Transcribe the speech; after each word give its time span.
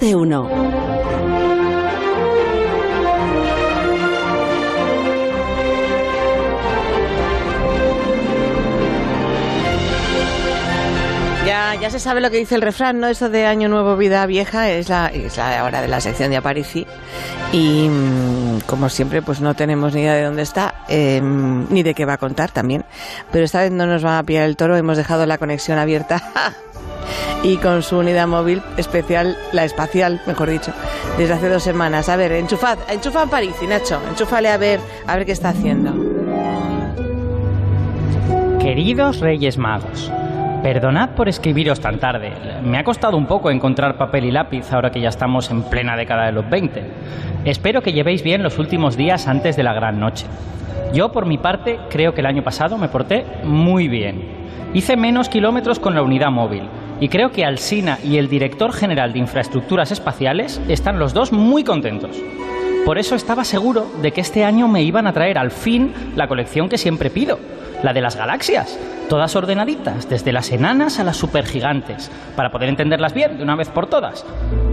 De 0.00 0.14
uno. 0.14 0.46
Ya, 11.46 11.76
ya 11.76 11.90
se 11.90 11.98
sabe 11.98 12.20
lo 12.20 12.30
que 12.30 12.36
dice 12.36 12.56
el 12.56 12.62
refrán, 12.62 13.00
¿no? 13.00 13.06
Eso 13.06 13.30
de 13.30 13.46
Año 13.46 13.68
Nuevo, 13.68 13.96
Vida 13.96 14.26
Vieja 14.26 14.68
es 14.68 14.88
la, 14.90 15.06
es 15.06 15.38
la 15.38 15.64
hora 15.64 15.80
de 15.80 15.88
la 15.88 16.00
sección 16.00 16.28
de 16.30 16.36
Aparici. 16.36 16.86
Y 17.52 17.88
mm, 17.88 18.60
como 18.66 18.90
siempre, 18.90 19.22
pues 19.22 19.40
no 19.40 19.54
tenemos 19.54 19.94
ni 19.94 20.02
idea 20.02 20.14
de 20.14 20.24
dónde 20.24 20.42
está, 20.42 20.74
eh, 20.88 21.20
ni 21.22 21.82
de 21.82 21.94
qué 21.94 22.04
va 22.04 22.14
a 22.14 22.18
contar 22.18 22.50
también. 22.50 22.84
Pero 23.32 23.44
esta 23.44 23.60
vez 23.60 23.70
no 23.70 23.86
nos 23.86 24.02
van 24.02 24.18
a 24.18 24.22
pillar 24.24 24.44
el 24.44 24.56
toro, 24.56 24.76
hemos 24.76 24.96
dejado 24.98 25.24
la 25.24 25.38
conexión 25.38 25.78
abierta. 25.78 26.22
y 27.42 27.56
con 27.58 27.82
su 27.82 27.98
unidad 27.98 28.26
móvil 28.26 28.62
especial, 28.76 29.36
la 29.52 29.64
espacial, 29.64 30.20
mejor 30.26 30.50
dicho, 30.50 30.72
desde 31.18 31.34
hace 31.34 31.48
dos 31.48 31.62
semanas. 31.62 32.08
A 32.08 32.16
ver, 32.16 32.32
enchufad, 32.32 32.78
enchufa 32.90 33.22
a 33.22 33.26
Parisi, 33.26 33.66
Nacho, 33.66 34.00
enchúfale 34.08 34.48
a 34.48 34.56
ver, 34.56 34.80
a 35.06 35.16
ver 35.16 35.26
qué 35.26 35.32
está 35.32 35.50
haciendo. 35.50 35.92
Queridos 38.60 39.20
Reyes 39.20 39.58
Magos, 39.58 40.10
perdonad 40.62 41.10
por 41.10 41.28
escribiros 41.28 41.80
tan 41.80 41.98
tarde. 42.00 42.32
Me 42.64 42.78
ha 42.78 42.84
costado 42.84 43.16
un 43.16 43.26
poco 43.26 43.50
encontrar 43.50 43.96
papel 43.96 44.24
y 44.24 44.32
lápiz 44.32 44.72
ahora 44.72 44.90
que 44.90 45.00
ya 45.00 45.08
estamos 45.08 45.50
en 45.50 45.62
plena 45.62 45.96
década 45.96 46.26
de 46.26 46.32
los 46.32 46.48
20. 46.50 46.82
Espero 47.44 47.80
que 47.80 47.92
llevéis 47.92 48.24
bien 48.24 48.42
los 48.42 48.58
últimos 48.58 48.96
días 48.96 49.28
antes 49.28 49.56
de 49.56 49.62
la 49.62 49.72
gran 49.72 50.00
noche. 50.00 50.26
Yo, 50.92 51.12
por 51.12 51.26
mi 51.26 51.38
parte, 51.38 51.78
creo 51.90 52.12
que 52.12 52.22
el 52.22 52.26
año 52.26 52.42
pasado 52.42 52.76
me 52.76 52.88
porté 52.88 53.24
muy 53.44 53.86
bien. 53.86 54.36
Hice 54.74 54.96
menos 54.96 55.28
kilómetros 55.28 55.78
con 55.78 55.94
la 55.94 56.02
unidad 56.02 56.30
móvil 56.30 56.68
y 57.00 57.08
creo 57.08 57.30
que 57.30 57.44
Alsina 57.44 57.98
y 58.02 58.16
el 58.16 58.28
director 58.28 58.72
general 58.72 59.12
de 59.12 59.18
Infraestructuras 59.18 59.92
Espaciales 59.92 60.60
están 60.68 60.98
los 60.98 61.12
dos 61.12 61.32
muy 61.32 61.64
contentos. 61.64 62.16
Por 62.84 62.98
eso 62.98 63.16
estaba 63.16 63.44
seguro 63.44 63.90
de 64.00 64.12
que 64.12 64.20
este 64.20 64.44
año 64.44 64.68
me 64.68 64.82
iban 64.82 65.06
a 65.06 65.12
traer 65.12 65.38
al 65.38 65.50
fin 65.50 65.92
la 66.14 66.28
colección 66.28 66.68
que 66.68 66.78
siempre 66.78 67.10
pido, 67.10 67.38
la 67.82 67.92
de 67.92 68.00
las 68.00 68.16
galaxias, 68.16 68.78
todas 69.08 69.34
ordenaditas, 69.34 70.08
desde 70.08 70.32
las 70.32 70.52
enanas 70.52 71.00
a 71.00 71.04
las 71.04 71.16
supergigantes, 71.16 72.10
para 72.36 72.50
poder 72.50 72.68
entenderlas 72.68 73.12
bien 73.12 73.36
de 73.36 73.42
una 73.42 73.56
vez 73.56 73.68
por 73.68 73.88
todas. 73.88 74.24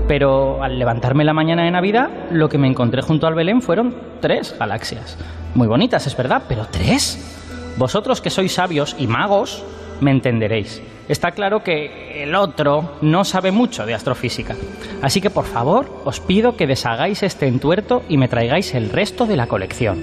Pero 0.08 0.64
al 0.64 0.78
levantarme 0.78 1.24
la 1.24 1.34
mañana 1.34 1.64
de 1.64 1.72
Navidad, 1.72 2.10
lo 2.30 2.50
que 2.50 2.58
me 2.58 2.68
encontré 2.68 3.02
junto 3.02 3.26
al 3.26 3.36
Belén 3.36 3.62
fueron 3.62 3.96
tres 4.22 4.56
galaxias. 4.60 5.18
Muy 5.56 5.68
bonitas, 5.68 6.06
es 6.06 6.16
verdad, 6.16 6.44
pero 6.48 6.68
tres. 6.70 7.20
Vosotros 7.78 8.22
que 8.22 8.30
sois 8.30 8.54
sabios 8.54 8.96
y 9.00 9.08
magos, 9.08 9.64
me 10.02 10.12
entenderéis. 10.12 10.82
Está 11.08 11.32
claro 11.32 11.64
que 11.64 12.24
el 12.24 12.34
otro 12.34 12.98
no 13.02 13.26
sabe 13.26 13.52
mucho 13.52 13.86
de 13.86 13.94
astrofísica. 13.94 14.56
Así 15.02 15.20
que 15.20 15.30
por 15.30 15.46
favor, 15.46 16.02
os 16.06 16.22
pido 16.22 16.56
que 16.56 16.68
deshagáis 16.68 17.24
este 17.24 17.48
entuerto 17.48 18.04
y 18.08 18.18
me 18.18 18.30
traigáis 18.30 18.74
el 18.74 18.90
resto 18.90 19.26
de 19.26 19.36
la 19.36 19.48
colección. 19.48 20.00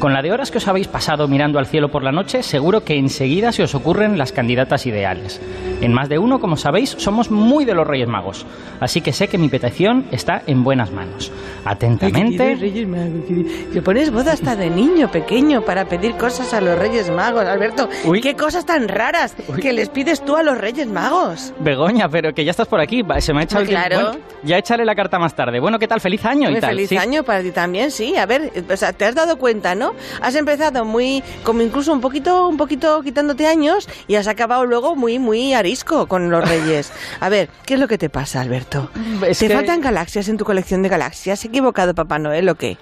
Con 0.00 0.12
la 0.12 0.22
de 0.22 0.32
horas 0.32 0.50
que 0.50 0.58
os 0.58 0.66
habéis 0.66 0.88
pasado 0.88 1.28
mirando 1.28 1.58
al 1.58 1.66
cielo 1.66 1.90
por 1.90 2.02
la 2.02 2.10
noche, 2.10 2.42
seguro 2.42 2.84
que 2.84 2.96
enseguida 2.96 3.52
se 3.52 3.62
os 3.62 3.74
ocurren 3.74 4.18
las 4.18 4.32
candidatas 4.32 4.86
ideales. 4.86 5.40
En 5.80 5.94
más 5.94 6.08
de 6.08 6.18
uno, 6.18 6.40
como 6.40 6.56
sabéis, 6.56 6.94
somos 6.98 7.30
muy 7.30 7.64
de 7.64 7.74
los 7.74 7.86
Reyes 7.86 8.06
Magos, 8.08 8.44
así 8.80 9.00
que 9.00 9.12
sé 9.14 9.28
que 9.28 9.38
mi 9.38 9.48
petición 9.48 10.04
está 10.10 10.42
en 10.46 10.62
buenas 10.62 10.90
manos. 10.90 11.32
Atentamente. 11.64 12.54
Reyes 12.56 12.86
Magos, 12.86 13.24
que 13.72 13.80
pones 13.80 14.10
voz 14.12 14.26
hasta 14.26 14.56
de 14.56 14.68
niño 14.68 15.10
pequeño 15.10 15.62
para 15.62 15.86
pedir 15.86 16.16
cosas 16.16 16.52
a 16.52 16.60
los 16.60 16.78
Reyes 16.78 17.10
Magos, 17.10 17.44
Alberto. 17.46 17.88
Uy. 18.04 18.20
¿Qué 18.20 18.34
cosas 18.34 18.66
tan 18.66 18.88
raras 18.88 19.34
que 19.60 19.72
les 19.72 19.88
pides 19.88 20.22
tú 20.24 20.36
a 20.36 20.42
los 20.42 20.58
Reyes 20.58 20.86
Magos? 20.86 21.52
Begoña, 21.60 22.08
pero 22.08 22.34
que 22.34 22.44
ya 22.44 22.50
estás 22.50 22.68
por 22.68 22.80
aquí. 22.80 23.02
Se 23.20 23.32
me 23.32 23.40
ha 23.40 23.44
echado 23.44 23.62
el 23.62 23.68
tiempo. 23.68 23.86
Claro. 23.88 24.10
Bueno, 24.10 24.24
ya 24.42 24.58
echaré 24.58 24.84
la 24.84 24.94
carta 24.94 25.18
más 25.18 25.34
tarde. 25.34 25.60
Bueno, 25.60 25.78
¿qué 25.78 25.88
tal? 25.88 26.00
Feliz 26.00 26.24
año 26.26 26.50
y 26.50 26.60
tal. 26.60 26.70
feliz 26.70 26.88
Sí. 26.90 26.96
año 26.96 27.22
para 27.24 27.40
ti 27.42 27.52
también, 27.52 27.90
sí. 27.90 28.16
A 28.16 28.26
ver, 28.26 28.52
o 28.70 28.76
sea, 28.76 28.92
te 28.92 29.04
has 29.06 29.14
dado 29.14 29.38
cuenta, 29.38 29.74
¿no? 29.74 29.92
Has 30.20 30.34
empezado 30.34 30.84
muy, 30.84 31.22
como 31.42 31.62
incluso 31.62 31.92
un 31.92 32.00
poquito, 32.00 32.48
un 32.48 32.56
poquito 32.56 33.00
quitándote 33.02 33.46
años 33.46 33.88
y 34.08 34.16
has 34.16 34.26
acabado 34.26 34.66
luego 34.66 34.96
muy, 34.96 35.18
muy 35.18 35.54
arisco 35.70 36.06
con 36.08 36.30
los 36.30 36.46
Reyes. 36.48 36.92
A 37.20 37.28
ver, 37.28 37.48
¿qué 37.64 37.74
es 37.74 37.80
lo 37.80 37.86
que 37.86 37.96
te 37.96 38.10
pasa, 38.10 38.40
Alberto? 38.40 38.90
Es 39.26 39.38
¿Te 39.38 39.46
que- 39.46 39.54
faltan 39.54 39.80
galaxias 39.80 40.28
en 40.28 40.36
tu 40.36 40.44
colección 40.44 40.82
de 40.82 40.88
galaxias? 40.88 41.38
¿Se 41.38 41.46
ha 41.46 41.50
equivocado 41.50 41.94
Papá 41.94 42.18
Noel 42.18 42.48
o 42.48 42.56
qué? 42.56 42.76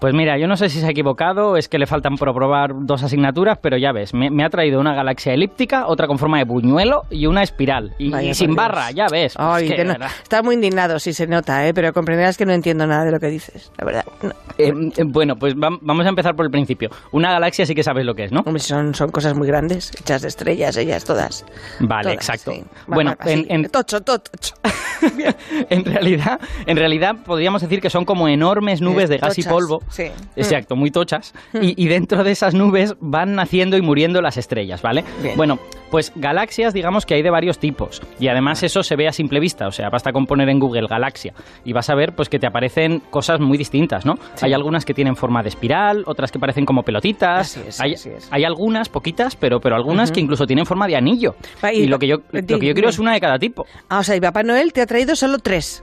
Pues 0.00 0.12
mira, 0.12 0.36
yo 0.38 0.46
no 0.46 0.56
sé 0.58 0.68
si 0.68 0.80
se 0.80 0.86
ha 0.86 0.90
equivocado, 0.90 1.56
es 1.56 1.68
que 1.68 1.78
le 1.78 1.86
faltan 1.86 2.16
por 2.16 2.34
probar 2.34 2.72
dos 2.82 3.02
asignaturas, 3.02 3.58
pero 3.62 3.78
ya 3.78 3.92
ves, 3.92 4.12
me, 4.12 4.30
me 4.30 4.44
ha 4.44 4.50
traído 4.50 4.78
una 4.80 4.94
galaxia 4.94 5.32
elíptica, 5.32 5.86
otra 5.86 6.06
con 6.06 6.18
forma 6.18 6.36
de 6.38 6.44
buñuelo 6.44 7.04
y 7.10 7.24
una 7.26 7.42
espiral. 7.42 7.94
Y, 7.98 8.10
Vaya 8.10 8.24
y 8.26 8.28
por 8.28 8.34
sin 8.36 8.46
Dios. 8.48 8.56
barra, 8.56 8.90
ya 8.90 9.06
ves. 9.10 9.32
Ay, 9.38 9.64
Es 9.64 9.70
que, 9.70 9.76
que 9.76 9.84
no- 9.84 9.92
¿verdad? 9.94 10.10
está 10.22 10.42
muy 10.42 10.56
indignado, 10.56 10.98
sí 10.98 11.14
se 11.14 11.26
nota, 11.26 11.66
¿eh? 11.66 11.72
pero 11.72 11.94
comprenderás 11.94 12.36
que 12.36 12.44
no 12.44 12.52
entiendo 12.52 12.86
nada 12.86 13.04
de 13.06 13.12
lo 13.12 13.18
que 13.18 13.28
dices, 13.28 13.72
la 13.78 13.84
verdad. 13.86 14.04
No. 14.22 14.30
Eh, 14.58 14.72
eh, 14.96 15.02
bueno, 15.06 15.36
pues 15.36 15.54
vam- 15.56 15.78
vamos 15.80 16.04
a 16.04 16.10
empezar 16.10 16.36
por 16.36 16.44
el 16.44 16.50
principio. 16.50 16.90
Una 17.12 17.30
galaxia 17.32 17.64
sí 17.64 17.74
que 17.74 17.82
sabes 17.82 18.04
lo 18.04 18.14
que 18.14 18.24
es, 18.24 18.32
¿no? 18.32 18.44
Son 18.58 18.92
cosas 19.10 19.34
muy 19.34 19.46
grandes, 19.46 19.90
hechas 19.98 20.20
de 20.22 20.28
estrellas, 20.28 20.76
ellas 20.76 21.04
todas. 21.04 21.44
Vale, 21.80 22.02
Todas, 22.10 22.25
exacto. 22.28 22.52
sí. 22.52 22.64
Bueno, 22.86 23.14
en, 23.24 23.68
Tocho, 23.70 24.00
to- 24.00 24.18
tocho. 24.18 24.54
en 25.70 25.84
realidad, 25.84 26.40
en 26.66 26.76
realidad 26.76 27.16
podríamos 27.24 27.62
decir 27.62 27.80
que 27.80 27.90
son 27.90 28.04
como 28.04 28.28
enormes 28.28 28.80
nubes 28.80 29.08
de 29.08 29.18
gas 29.18 29.38
y 29.38 29.42
polvo. 29.42 29.82
sí. 29.90 30.04
Exacto, 30.36 30.76
muy 30.76 30.90
tochas. 30.90 31.32
Y, 31.62 31.82
y 31.82 31.88
dentro 31.88 32.22
de 32.22 32.32
esas 32.32 32.54
nubes 32.54 32.94
van 33.00 33.34
naciendo 33.34 33.76
y 33.76 33.82
muriendo 33.82 34.20
las 34.20 34.36
estrellas, 34.36 34.82
¿vale? 34.82 35.04
Bien. 35.22 35.36
Bueno, 35.36 35.58
pues 35.90 36.12
galaxias, 36.14 36.74
digamos 36.74 37.06
que 37.06 37.14
hay 37.14 37.22
de 37.22 37.30
varios 37.30 37.58
tipos. 37.58 38.02
Y 38.18 38.28
además 38.28 38.62
eso 38.62 38.82
se 38.82 38.96
ve 38.96 39.08
a 39.08 39.12
simple 39.12 39.40
vista. 39.40 39.66
O 39.66 39.72
sea, 39.72 39.88
basta 39.90 40.12
con 40.12 40.26
poner 40.26 40.48
en 40.48 40.58
Google 40.58 40.86
galaxia 40.88 41.32
y 41.64 41.72
vas 41.72 41.90
a 41.90 41.94
ver 41.94 42.14
pues 42.14 42.28
que 42.28 42.38
te 42.38 42.46
aparecen 42.46 43.00
cosas 43.10 43.40
muy 43.40 43.58
distintas, 43.58 44.04
¿no? 44.04 44.18
Hay 44.40 44.52
algunas 44.52 44.84
que 44.84 44.94
tienen 44.94 45.16
forma 45.16 45.42
de 45.42 45.48
espiral, 45.48 46.04
otras 46.06 46.30
que 46.32 46.38
parecen 46.38 46.64
como 46.64 46.82
pelotitas. 46.82 47.56
Así 47.56 47.68
es, 48.08 48.28
hay, 48.30 48.44
algunas, 48.44 48.88
poquitas, 48.88 49.36
pero, 49.36 49.60
pero 49.60 49.76
algunas 49.76 50.12
que 50.12 50.20
incluso 50.20 50.46
tienen 50.46 50.66
forma 50.66 50.86
de 50.86 50.96
anillo. 50.96 51.34
Y 51.72 51.82
Y, 51.82 51.86
lo 51.86 51.98
que 51.98 52.06
yo, 52.06 52.18
lo 52.30 52.42
que 52.42 52.66
yo 52.66 52.74
quiero 52.74 52.88
es 52.88 52.98
una 52.98 53.12
de 53.12 53.20
cada 53.20 53.38
tipo. 53.38 53.66
Ah, 53.88 54.00
o 54.00 54.02
sea, 54.02 54.16
y 54.16 54.20
Papá 54.20 54.42
Noel 54.42 54.72
te 54.72 54.80
ha 54.80 54.86
traído 54.86 55.16
solo 55.16 55.38
tres. 55.38 55.82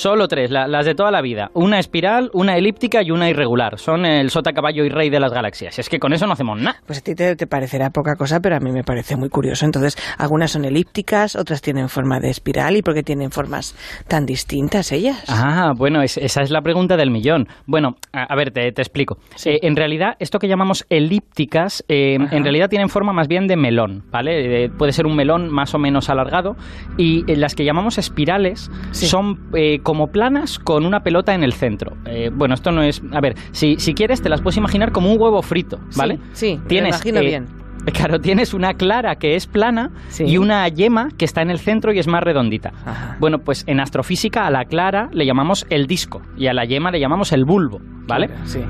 Solo 0.00 0.28
tres, 0.28 0.50
la- 0.50 0.66
las 0.66 0.86
de 0.86 0.94
toda 0.94 1.10
la 1.10 1.20
vida. 1.20 1.50
Una 1.52 1.78
espiral, 1.78 2.30
una 2.32 2.56
elíptica 2.56 3.02
y 3.02 3.10
una 3.10 3.28
irregular. 3.28 3.78
Son 3.78 4.06
el 4.06 4.30
sota, 4.30 4.54
caballo 4.54 4.82
y 4.82 4.88
rey 4.88 5.10
de 5.10 5.20
las 5.20 5.30
galaxias. 5.30 5.78
Es 5.78 5.90
que 5.90 5.98
con 5.98 6.14
eso 6.14 6.26
no 6.26 6.32
hacemos 6.32 6.58
nada. 6.58 6.78
Pues 6.86 7.00
a 7.00 7.02
ti 7.02 7.14
te, 7.14 7.36
te 7.36 7.46
parecerá 7.46 7.90
poca 7.90 8.16
cosa, 8.16 8.40
pero 8.40 8.56
a 8.56 8.60
mí 8.60 8.72
me 8.72 8.82
parece 8.82 9.16
muy 9.16 9.28
curioso. 9.28 9.66
Entonces, 9.66 9.98
algunas 10.16 10.52
son 10.52 10.64
elípticas, 10.64 11.36
otras 11.36 11.60
tienen 11.60 11.90
forma 11.90 12.18
de 12.18 12.30
espiral. 12.30 12.78
¿Y 12.78 12.82
por 12.82 12.94
qué 12.94 13.02
tienen 13.02 13.30
formas 13.30 13.76
tan 14.08 14.24
distintas 14.24 14.90
ellas? 14.90 15.22
Ah, 15.28 15.74
bueno, 15.76 16.00
es- 16.00 16.16
esa 16.16 16.40
es 16.40 16.50
la 16.50 16.62
pregunta 16.62 16.96
del 16.96 17.10
millón. 17.10 17.46
Bueno, 17.66 17.96
a, 18.14 18.22
a 18.22 18.36
ver, 18.36 18.52
te, 18.52 18.72
te 18.72 18.80
explico. 18.80 19.18
Eh, 19.44 19.58
en 19.64 19.76
realidad, 19.76 20.14
esto 20.18 20.38
que 20.38 20.48
llamamos 20.48 20.86
elípticas, 20.88 21.84
eh, 21.88 22.14
en 22.14 22.42
realidad 22.42 22.70
tienen 22.70 22.88
forma 22.88 23.12
más 23.12 23.28
bien 23.28 23.46
de 23.46 23.56
melón, 23.56 24.04
¿vale? 24.10 24.64
Eh, 24.64 24.70
puede 24.70 24.92
ser 24.92 25.04
un 25.04 25.14
melón 25.14 25.50
más 25.52 25.74
o 25.74 25.78
menos 25.78 26.08
alargado. 26.08 26.56
Y 26.96 27.22
las 27.36 27.54
que 27.54 27.66
llamamos 27.66 27.98
espirales 27.98 28.70
Sí. 28.92 29.06
son 29.06 29.50
como 29.90 30.06
planas 30.12 30.60
con 30.60 30.86
una 30.86 31.02
pelota 31.02 31.34
en 31.34 31.42
el 31.42 31.52
centro. 31.52 31.96
Eh, 32.06 32.30
bueno, 32.32 32.54
esto 32.54 32.70
no 32.70 32.80
es... 32.80 33.02
A 33.10 33.20
ver, 33.20 33.34
si, 33.50 33.74
si 33.80 33.92
quieres 33.92 34.22
te 34.22 34.28
las 34.28 34.40
puedes 34.40 34.56
imaginar 34.56 34.92
como 34.92 35.10
un 35.12 35.20
huevo 35.20 35.42
frito, 35.42 35.80
¿vale? 35.96 36.18
Sí, 36.32 36.52
sí, 36.52 36.58
me 36.62 36.68
Tienes, 36.68 36.94
imagino 36.94 37.18
eh, 37.18 37.24
bien. 37.24 37.46
Claro, 37.92 38.20
tienes 38.20 38.54
una 38.54 38.74
clara 38.74 39.16
que 39.16 39.34
es 39.34 39.48
plana 39.48 39.90
Sí. 40.10 40.22
y 40.26 40.36
una 40.38 40.68
yema 40.68 41.08
que 41.18 41.24
está 41.24 41.42
en 41.42 41.50
el 41.50 41.58
centro 41.58 41.92
y 41.92 41.98
es 41.98 42.06
más 42.06 42.22
redondita. 42.22 42.72
Ajá. 42.86 43.16
Bueno, 43.18 43.38
pues 43.40 43.64
en 43.66 43.80
astrofísica 43.80 44.46
a 44.46 44.50
la 44.52 44.64
clara 44.66 45.08
le 45.12 45.26
llamamos 45.26 45.66
el 45.70 45.88
disco 45.88 46.22
y 46.36 46.46
a 46.46 46.52
la 46.52 46.64
yema 46.66 46.92
le 46.92 47.00
llamamos 47.00 47.32
el 47.32 47.44
bulbo, 47.44 47.80
¿vale? 48.06 48.28
Claro, 48.28 48.46
sí. 48.46 48.60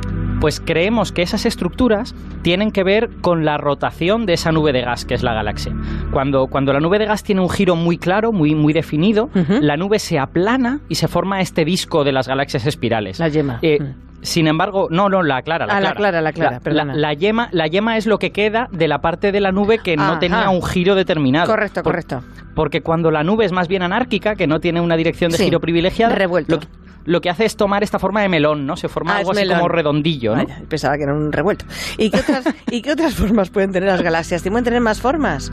Pues 0.41 0.59
creemos 0.59 1.13
que 1.13 1.21
esas 1.21 1.45
estructuras 1.45 2.15
tienen 2.43 2.71
que 2.71 2.83
ver 2.83 3.11
con 3.21 3.45
la 3.45 3.59
rotación 3.59 4.25
de 4.25 4.33
esa 4.33 4.53
nube 4.53 4.73
de 4.73 4.81
gas 4.81 5.05
que 5.05 5.15
es 5.15 5.23
la 5.23 5.35
galaxia. 5.35 5.75
Cuando, 6.13 6.47
cuando 6.47 6.73
la 6.73 6.81
nube 6.81 6.99
de 6.99 7.05
gas 7.05 7.23
tiene 7.23 7.43
un 7.43 7.51
giro 7.51 7.77
muy 7.77 7.99
claro, 7.99 8.33
muy, 8.33 8.55
muy 8.55 8.73
definido, 8.73 9.29
la 9.35 9.77
nube 9.77 9.99
se 9.99 10.19
aplana 10.19 10.81
y 10.89 10.95
se 10.95 11.09
forma 11.09 11.41
este 11.41 11.65
disco 11.65 12.05
de 12.05 12.13
las 12.13 12.27
galaxias 12.27 12.67
espirales. 12.67 13.19
La 13.19 13.29
yema. 13.29 13.59
Eh. 13.61 13.79
Sin 14.23 14.47
embargo, 14.47 14.89
no, 14.91 15.09
no, 15.09 15.23
la 15.23 15.41
clara, 15.43 15.67
la 15.67 15.73
Ah, 15.73 15.81
la 15.81 15.93
clara. 15.93 15.97
clara, 15.97 16.21
la 16.21 16.33
clara, 16.33 16.61
perdona. 16.61 16.95
la 16.95 17.15
yema, 17.15 17.49
la 17.53 17.67
yema 17.67 17.97
es 17.97 18.07
lo 18.07 18.19
que 18.19 18.33
queda 18.33 18.69
de 18.71 18.87
la 18.87 19.01
parte 19.01 19.33
de 19.33 19.41
la 19.41 19.51
nube 19.53 19.79
que 19.79 19.97
no 19.97 20.19
tenía 20.19 20.51
un 20.51 20.63
giro 20.63 20.95
determinado. 20.95 21.47
Correcto, 21.47 21.83
Por- 21.83 21.93
correcto. 21.93 22.23
porque 22.55 22.83
cuando 22.83 23.11
la 23.11 23.25
nube 23.25 23.47
es 23.47 23.53
más 23.53 23.67
bien 23.69 23.83
anárquica, 23.83 24.35
que 24.37 24.47
no 24.47 24.61
tiene 24.61 24.81
una 24.81 24.97
dirección 24.97 25.31
de 25.31 25.39
Sí, 25.39 25.45
giro 25.45 25.59
privilegiada, 25.61 26.15
revuelto. 26.15 26.57
Lo, 26.57 26.61
que- 26.61 26.69
lo 27.07 27.21
que 27.23 27.31
hace 27.31 27.47
es 27.47 27.57
tomar 27.57 27.83
esta 27.83 27.99
forma 27.99 28.21
de 28.21 28.29
melón, 28.29 28.67
¿no? 28.67 28.77
Se 28.77 28.89
forma 28.89 29.15
Ah, 29.15 29.19
algo 29.21 29.31
así 29.33 29.41
melón. 29.41 29.57
como 29.57 29.69
redondillo, 29.69 30.37
¿no? 30.37 30.43
Vaya, 30.45 30.61
pensaba 30.69 30.99
que 30.99 31.05
era 31.05 31.15
un 31.15 31.33
revuelto. 31.33 31.65
¿Y 31.97 32.11
qué, 32.11 32.19
otras, 32.21 32.45
¿Y 32.71 32.83
qué 32.83 32.93
otras 32.93 33.15
formas 33.15 33.49
pueden 33.49 33.73
tener 33.73 33.89
las 33.89 34.03
galaxias? 34.03 34.43
¿Pueden 34.43 34.65
tener 34.65 34.83
más 34.83 35.01
formas? 35.01 35.51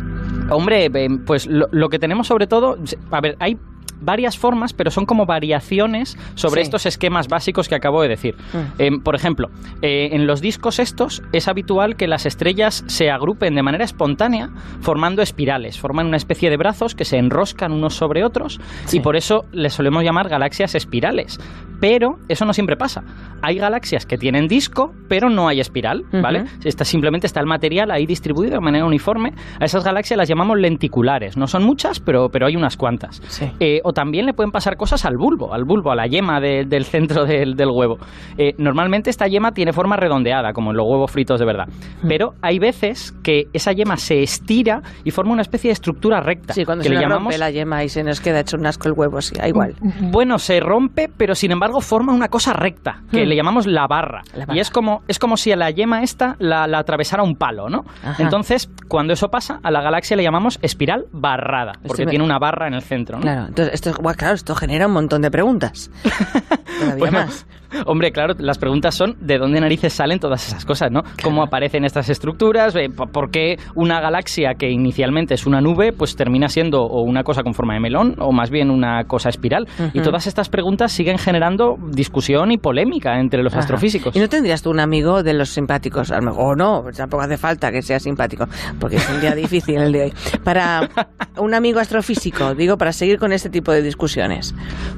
Hombre, 0.49 0.85
eh, 0.93 1.09
pues 1.25 1.47
lo, 1.47 1.67
lo 1.71 1.87
que 1.87 1.99
tenemos 1.99 2.27
sobre 2.27 2.47
todo, 2.47 2.77
a 3.11 3.21
ver, 3.21 3.37
hay 3.39 3.57
varias 4.01 4.37
formas, 4.37 4.73
pero 4.73 4.91
son 4.91 5.05
como 5.05 5.25
variaciones 5.25 6.17
sobre 6.35 6.61
Sí. 6.61 6.67
estos 6.67 6.85
esquemas 6.85 7.27
básicos 7.27 7.67
que 7.67 7.75
acabo 7.75 8.01
de 8.01 8.09
decir. 8.09 8.35
Mm. 8.53 8.57
Eh, 8.81 8.89
por 9.03 9.15
ejemplo, 9.15 9.49
eh, 9.81 10.09
en 10.11 10.27
los 10.27 10.41
discos 10.41 10.79
estos 10.79 11.21
es 11.33 11.47
habitual 11.47 11.95
que 11.95 12.07
las 12.07 12.25
estrellas 12.25 12.83
se 12.87 13.09
agrupen 13.09 13.55
de 13.55 13.63
manera 13.63 13.83
espontánea 13.83 14.49
formando 14.81 15.21
espirales, 15.21 15.79
forman 15.79 16.07
una 16.07 16.17
especie 16.17 16.49
de 16.49 16.57
brazos 16.57 16.95
que 16.95 17.05
se 17.05 17.17
enroscan 17.17 17.71
unos 17.71 17.95
sobre 17.95 18.23
otros 18.23 18.59
Sí. 18.85 18.97
y 18.97 18.99
por 18.99 19.15
eso 19.15 19.45
les 19.51 19.73
solemos 19.73 20.03
llamar 20.03 20.29
galaxias 20.29 20.75
espirales. 20.75 21.39
Pero 21.79 22.17
eso 22.27 22.43
no 22.45 22.53
siempre 22.53 22.75
pasa. 22.75 23.03
Hay 23.43 23.57
galaxias 23.57 24.07
que 24.07 24.17
tienen 24.17 24.47
disco, 24.47 24.93
pero 25.07 25.29
no 25.29 25.47
hay 25.47 25.59
espiral, 25.59 26.05
¿vale? 26.11 26.45
Está, 26.63 26.83
simplemente 26.83 27.27
está 27.27 27.39
el 27.39 27.45
material 27.45 27.91
ahí 27.91 28.07
distribuido 28.07 28.53
de 28.55 28.59
manera 28.61 28.83
uniforme. 28.83 29.33
A 29.59 29.65
esas 29.65 29.83
galaxias 29.83 30.17
las 30.17 30.27
llamamos 30.27 30.57
lenticulares. 30.57 31.37
No 31.37 31.45
son 31.45 31.63
muchas, 31.63 31.99
pero, 31.99 32.29
pero 32.29 32.47
hay 32.47 32.55
unas 32.55 32.77
cuantas. 32.77 33.21
Sí. 33.27 33.45
Eh, 33.59 33.79
o 33.87 33.93
también 33.93 34.25
le 34.25 34.33
pueden 34.33 34.51
pasar 34.51 34.75
cosas 34.75 35.05
al 35.05 35.17
bulbo, 35.17 35.53
al 35.53 35.63
bulbo, 35.63 35.91
a 35.91 35.95
la 35.95 36.07
yema 36.07 36.39
de- 36.41 36.65
del 36.65 36.83
centro 36.85 37.25
del, 37.25 37.55
del 37.55 37.69
huevo. 37.69 37.97
Eh, 38.37 38.53
normalmente 38.57 39.09
esta 39.09 39.27
yema 39.27 39.53
tiene 39.53 39.71
forma 39.71 39.95
redondeada, 39.95 40.51
como 40.53 40.71
en 40.71 40.77
los 40.77 40.85
huevos 40.85 41.09
fritos 41.11 41.39
de 41.39 41.45
verdad. 41.45 41.67
Mm. 42.03 42.07
Pero 42.07 42.33
hay 42.41 42.59
veces 42.59 43.13
que 43.23 43.47
esa 43.53 43.71
yema 43.71 43.97
se 43.97 44.21
estira 44.23 44.81
y 45.03 45.11
forma 45.11 45.31
una 45.33 45.41
especie 45.41 45.69
de 45.69 45.73
estructura 45.73 46.19
recta. 46.19 46.53
Sí, 46.53 46.65
cuando 46.65 46.81
que 46.83 46.89
se 46.89 46.95
le 46.95 46.95
nos 46.95 47.03
llamamos 47.03 47.23
rompe 47.33 47.37
la 47.37 47.49
yema 47.51 47.83
y 47.83 47.89
se 47.89 48.03
nos 48.03 48.19
queda 48.19 48.41
hecho 48.41 48.57
un 48.57 48.65
asco 48.65 48.87
el 48.87 48.93
huevo, 48.93 49.21
sí, 49.21 49.35
da 49.35 49.47
igual. 49.47 49.75
bueno, 50.01 50.37
se 50.39 50.59
rompe, 50.59 51.09
pero 51.15 51.33
sin 51.35 51.51
embargo 51.51 51.79
forma 51.81 52.11
una 52.13 52.27
cosa 52.27 52.53
recta, 52.53 53.01
que 53.11 53.25
Hmm. 53.25 53.29
le 53.29 53.35
llamamos 53.35 53.67
la 53.67 53.87
barra. 53.87 54.23
La 54.35 54.45
barra. 54.45 54.55
Y 54.57 54.59
es 54.59 54.69
como, 54.69 55.01
es 55.07 55.19
como 55.19 55.37
si 55.37 55.51
a 55.51 55.55
la 55.55 55.69
yema 55.71 56.03
esta 56.03 56.35
la, 56.39 56.67
la 56.67 56.79
atravesara 56.79 57.23
un 57.23 57.35
palo, 57.35 57.69
¿no? 57.69 57.85
Ajá. 58.03 58.21
Entonces, 58.21 58.69
cuando 58.87 59.13
eso 59.13 59.29
pasa, 59.29 59.59
a 59.63 59.71
la 59.71 59.81
galaxia 59.81 60.17
le 60.17 60.23
llamamos 60.23 60.59
espiral 60.61 61.05
barrada, 61.11 61.73
porque 61.85 62.05
tiene 62.05 62.23
una 62.23 62.39
barra 62.39 62.67
en 62.67 62.73
el 62.73 62.81
centro, 62.81 63.17
¿no? 63.17 63.21
Claro, 63.21 63.45
entonces 63.47 63.73
esto, 63.77 63.93
guau, 63.93 64.15
claro, 64.15 64.35
esto 64.35 64.55
genera 64.55 64.87
un 64.87 64.93
montón 64.93 65.21
de 65.21 65.31
preguntas. 65.31 65.89
Todavía 66.79 66.97
Bueno, 66.97 67.17
más. 67.19 67.45
Hombre, 67.85 68.13
claro, 68.13 68.33
las 68.39 68.57
preguntas 68.57 68.95
son 68.95 69.17
de 69.19 69.37
dónde 69.37 69.59
narices 69.59 69.91
salen 69.91 70.19
todas 70.19 70.47
esas 70.47 70.63
cosas, 70.63 70.89
¿no? 70.89 71.03
¿Cómo 71.21 71.43
aparecen 71.43 71.83
estas 71.83 72.07
estructuras? 72.07 72.73
Eh, 72.77 72.89
po- 72.89 73.07
¿Por 73.07 73.29
qué 73.29 73.59
una 73.75 73.99
galaxia 73.99 74.53
que 74.53 74.69
inicialmente 74.71 75.33
es 75.33 75.45
una 75.45 75.59
nube, 75.59 75.91
pues 75.91 76.15
termina 76.15 76.47
siendo 76.47 76.83
o 76.83 77.01
una 77.01 77.23
cosa 77.25 77.43
con 77.43 77.53
forma 77.53 77.73
de 77.73 77.81
melón 77.81 78.15
o 78.19 78.31
más 78.31 78.51
bien 78.51 78.71
una 78.71 79.03
cosa 79.03 79.27
espiral? 79.27 79.67
Y 79.93 79.99
todas 79.99 80.27
estas 80.27 80.47
preguntas 80.47 80.93
siguen 80.93 81.17
generando 81.17 81.77
discusión 81.91 82.51
y 82.53 82.57
polémica 82.57 83.19
entre 83.19 83.43
los 83.43 83.51
Ajá. 83.51 83.59
astrofísicos. 83.63 84.15
¿Y 84.15 84.19
no 84.19 84.29
tendrías 84.29 84.61
tú 84.61 84.69
un 84.69 84.79
amigo 84.79 85.21
de 85.21 85.33
los 85.33 85.49
simpáticos? 85.49 86.11
A 86.11 86.17
lo 86.21 86.21
mejor, 86.27 86.53
o 86.53 86.55
no, 86.55 86.83
pues 86.83 86.95
tampoco 86.95 87.23
hace 87.23 87.37
falta 87.37 87.69
que 87.71 87.81
sea 87.81 87.99
simpático, 87.99 88.47
porque 88.79 88.95
es 88.95 89.09
un 89.09 89.19
día 89.19 89.35
difícil 89.35 89.75
el 89.77 89.91
de 89.91 90.03
hoy. 90.03 90.13
Para 90.41 90.89
un 91.37 91.53
amigo 91.53 91.81
astrofísico, 91.81 92.55
digo, 92.55 92.77
para 92.77 92.93
seguir 92.93 93.19
con 93.19 93.33
este 93.33 93.49
tipo 93.49 93.73
de 93.73 93.81
discusiones. 93.81 94.55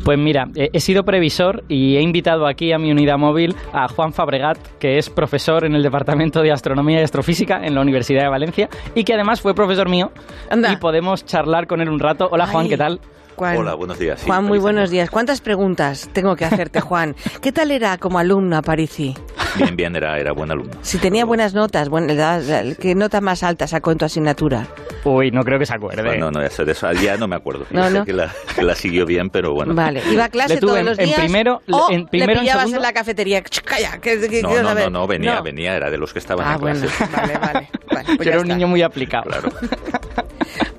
Pues 0.09 0.17
mira, 0.17 0.47
he 0.55 0.79
sido 0.79 1.03
previsor 1.03 1.63
y 1.67 1.95
he 1.95 2.01
invitado 2.01 2.47
aquí 2.47 2.71
a 2.71 2.79
mi 2.79 2.89
unidad 2.89 3.19
móvil 3.19 3.55
a 3.71 3.87
Juan 3.87 4.11
Fabregat, 4.11 4.57
que 4.79 4.97
es 4.97 5.07
profesor 5.07 5.65
en 5.65 5.75
el 5.75 5.83
Departamento 5.83 6.41
de 6.41 6.51
Astronomía 6.51 6.99
y 6.99 7.03
Astrofísica 7.03 7.63
en 7.63 7.75
la 7.75 7.81
Universidad 7.81 8.23
de 8.23 8.29
Valencia 8.29 8.69
y 8.95 9.03
que 9.03 9.13
además 9.13 9.39
fue 9.39 9.53
profesor 9.53 9.87
mío. 9.87 10.11
Anda. 10.49 10.73
Y 10.73 10.77
podemos 10.77 11.25
charlar 11.25 11.67
con 11.67 11.79
él 11.79 11.89
un 11.89 11.99
rato. 11.99 12.27
Hola 12.31 12.47
Juan, 12.47 12.63
Ay. 12.63 12.69
¿qué 12.69 12.77
tal? 12.77 12.99
Juan. 13.39 13.55
Hola, 13.55 13.73
buenos 13.73 13.97
días. 13.97 14.19
Sí, 14.19 14.25
Juan, 14.27 14.43
muy 14.43 14.59
buenos 14.59 14.89
días. 14.89 15.09
¿Cuántas 15.09 15.39
preguntas 15.39 16.09
tengo 16.11 16.35
que 16.35 16.43
hacerte, 16.43 16.81
Juan? 16.81 17.15
¿Qué 17.41 17.53
tal 17.53 17.71
era 17.71 17.97
como 17.97 18.19
alumno 18.19 18.57
a 18.57 18.61
Parisi? 18.61 19.15
Bien, 19.55 19.77
bien, 19.77 19.95
era, 19.95 20.19
era 20.19 20.33
buen 20.33 20.51
alumno. 20.51 20.73
Si 20.81 20.97
tenía 20.97 21.23
buenas 21.23 21.53
notas, 21.53 21.87
buen- 21.87 22.05
le 22.05 22.15
das- 22.15 22.75
¿qué 22.81 22.95
nota 22.95 23.21
más 23.21 23.41
alta 23.43 23.65
sacó 23.65 23.91
en 23.93 23.97
tu 23.97 24.03
asignatura? 24.03 24.67
Uy, 25.05 25.31
no 25.31 25.43
creo 25.45 25.57
que 25.57 25.65
se 25.65 25.73
acuerde. 25.73 26.03
Bueno, 26.03 26.29
no, 26.31 26.41
ya, 26.41 26.49
sé 26.49 26.65
de 26.65 26.73
eso, 26.73 26.91
ya 26.91 27.15
no 27.15 27.29
me 27.29 27.37
acuerdo. 27.37 27.65
No, 27.71 27.81
Ya 27.83 27.89
no. 27.89 28.03
Que, 28.05 28.11
la, 28.11 28.29
que 28.53 28.61
la 28.61 28.75
siguió 28.75 29.05
bien, 29.05 29.29
pero 29.29 29.53
bueno. 29.53 29.73
Vale, 29.73 30.03
¿iba 30.11 30.25
a 30.25 30.29
clase 30.29 30.57
todos 30.57 30.77
en- 30.77 30.85
los 30.85 30.99
en 30.99 31.05
días? 31.05 31.19
primero- 31.21 31.61
o 31.71 31.87
en 31.89 32.07
primero, 32.07 32.33
le 32.33 32.39
en 32.39 32.41
pillabas 32.41 32.63
en, 32.65 32.69
segundo. 32.71 32.87
la 32.87 32.93
cafetería? 32.93 33.41
Calla, 33.41 33.97
que, 33.99 34.19
que 34.27 34.41
No, 34.41 34.61
no, 34.61 34.75
no, 34.75 34.89
no, 34.89 35.07
venía, 35.07 35.35
No. 35.35 35.43
venía, 35.43 35.77
era 35.77 35.89
de 35.89 35.97
los 35.97 36.11
que 36.11 36.19
estaban 36.19 36.45
Ah, 36.45 36.55
en 36.55 36.59
bueno, 36.59 36.81
clase. 36.81 37.05
vale, 37.15 37.37
vale. 37.37 37.69
vale, 37.89 38.05
pues 38.05 38.17
Yo 38.17 38.23
ya 38.25 38.29
era 38.31 38.39
un 38.41 38.45
está. 38.47 38.55
niño 38.55 38.67
muy 38.67 38.81
aplicado. 38.81 39.23
Claro. 39.29 39.49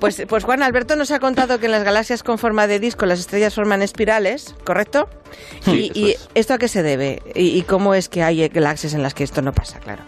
Pues, 0.01 0.23
pues 0.27 0.43
Juan 0.43 0.63
Alberto 0.63 0.95
nos 0.95 1.11
ha 1.11 1.19
contado 1.19 1.59
que 1.59 1.67
en 1.67 1.71
las 1.71 1.83
galaxias 1.83 2.23
con 2.23 2.39
forma 2.39 2.65
de 2.65 2.79
disco 2.79 3.05
las 3.05 3.19
estrellas 3.19 3.53
forman 3.53 3.83
espirales, 3.83 4.55
¿correcto? 4.63 5.07
Sí, 5.63 5.91
y, 5.93 5.99
y 5.99 6.11
es. 6.13 6.27
esto 6.33 6.55
a 6.55 6.57
qué 6.57 6.67
se 6.67 6.81
debe? 6.81 7.21
¿Y, 7.35 7.57
y 7.57 7.61
cómo 7.61 7.93
es 7.93 8.09
que 8.09 8.23
hay 8.23 8.47
galaxias 8.49 8.95
en 8.95 9.03
las 9.03 9.13
que 9.13 9.23
esto 9.23 9.43
no 9.43 9.53
pasa, 9.53 9.79
claro? 9.79 10.01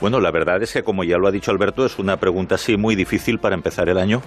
Bueno, 0.00 0.20
la 0.20 0.30
verdad 0.30 0.62
es 0.62 0.72
que, 0.72 0.82
como 0.82 1.04
ya 1.04 1.16
lo 1.16 1.28
ha 1.28 1.30
dicho 1.30 1.50
Alberto, 1.50 1.84
es 1.84 1.98
una 1.98 2.16
pregunta 2.16 2.56
así 2.56 2.76
muy 2.76 2.94
difícil 2.94 3.38
para 3.38 3.54
empezar 3.54 3.88
el 3.88 3.98
año, 3.98 4.20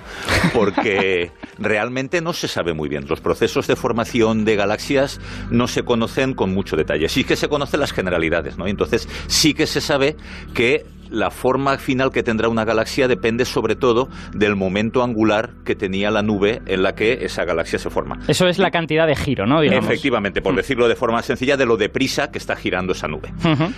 porque 0.53 1.31
realmente 1.59 2.21
no 2.21 2.33
se 2.33 2.47
sabe 2.47 2.73
muy 2.73 2.89
bien. 2.89 3.05
Los 3.07 3.21
procesos 3.21 3.67
de 3.67 3.75
formación 3.75 4.45
de 4.45 4.55
galaxias 4.55 5.19
no 5.51 5.67
se 5.67 5.83
conocen 5.83 6.33
con 6.33 6.53
mucho 6.53 6.75
detalle. 6.75 7.09
Sí 7.09 7.23
que 7.23 7.35
se 7.35 7.47
conocen 7.47 7.79
las 7.79 7.91
generalidades, 7.91 8.57
¿no? 8.57 8.67
Entonces, 8.67 9.07
sí 9.27 9.53
que 9.53 9.67
se 9.67 9.81
sabe 9.81 10.15
que 10.53 10.85
la 11.09 11.31
forma 11.31 11.77
final 11.77 12.11
que 12.11 12.23
tendrá 12.23 12.49
una 12.49 12.65
galaxia 12.65 13.07
depende 13.07 13.45
sobre 13.45 13.75
todo 13.75 14.09
del 14.33 14.55
momento 14.55 15.03
angular 15.03 15.51
que 15.65 15.75
tenía 15.75 16.11
la 16.11 16.21
nube 16.21 16.61
en 16.65 16.83
la 16.83 16.93
que 16.93 17.19
esa 17.21 17.45
galaxia 17.45 17.79
se 17.79 17.89
forma. 17.89 18.19
Eso 18.27 18.47
es 18.47 18.59
la 18.59 18.71
cantidad 18.71 19.07
de 19.07 19.15
giro, 19.15 19.45
¿no? 19.45 19.61
Digamos. 19.61 19.85
Efectivamente, 19.85 20.41
por 20.41 20.55
decirlo 20.55 20.87
de 20.87 20.95
forma 20.95 21.21
sencilla, 21.21 21.57
de 21.57 21.65
lo 21.65 21.77
deprisa 21.77 22.31
que 22.31 22.37
está 22.37 22.55
girando 22.55 22.93
esa 22.93 23.07
nube. 23.07 23.31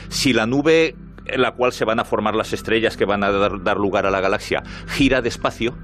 Si 0.08 0.34
la 0.34 0.46
nube 0.46 0.96
en 1.34 1.42
la 1.42 1.52
cual 1.52 1.72
se 1.72 1.86
van 1.86 2.00
a 2.00 2.06
formar 2.06 2.36
las 2.36 2.54
estrellas 2.54 2.98
que 2.98 3.06
van 3.06 3.24
a 3.24 3.32
dar, 3.32 3.64
dar 3.64 3.78
lugar 3.78 4.06
a 4.06 4.12
la 4.12 4.22
galaxia 4.22 4.64
gira 4.88 5.22
despacio, 5.22 5.76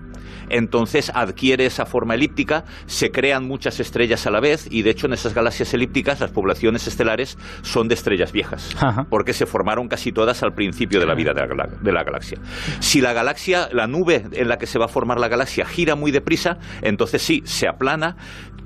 entonces 0.49 1.11
adquiere 1.15 1.65
esa 1.65 1.85
forma 1.85 2.13
elíptica, 2.15 2.65
se 2.85 3.09
crean 3.11 3.47
muchas 3.47 3.79
estrellas 3.79 4.27
a 4.27 4.31
la 4.31 4.39
vez 4.39 4.67
y 4.69 4.83
de 4.83 4.91
hecho 4.91 5.07
en 5.07 5.13
esas 5.13 5.33
galaxias 5.33 5.73
elípticas 5.73 6.19
las 6.19 6.31
poblaciones 6.31 6.87
estelares 6.87 7.37
son 7.63 7.87
de 7.87 7.95
estrellas 7.95 8.31
viejas, 8.31 8.75
Ajá. 8.79 9.07
porque 9.09 9.33
se 9.33 9.45
formaron 9.47 9.87
casi 9.87 10.11
todas 10.11 10.43
al 10.43 10.53
principio 10.53 10.99
de 10.99 11.07
la 11.07 11.15
vida 11.15 11.33
de 11.33 11.41
la, 11.41 11.47
gala- 11.47 11.69
de 11.81 11.91
la 11.91 12.03
galaxia. 12.03 12.37
Si 12.79 13.01
la 13.01 13.13
galaxia, 13.13 13.69
la 13.71 13.87
nube 13.87 14.23
en 14.33 14.47
la 14.47 14.57
que 14.57 14.67
se 14.67 14.77
va 14.77 14.85
a 14.85 14.89
formar 14.89 15.19
la 15.19 15.27
galaxia 15.29 15.65
gira 15.65 15.95
muy 15.95 16.11
deprisa, 16.11 16.57
entonces 16.83 17.23
sí, 17.23 17.41
se 17.45 17.67
aplana 17.67 18.15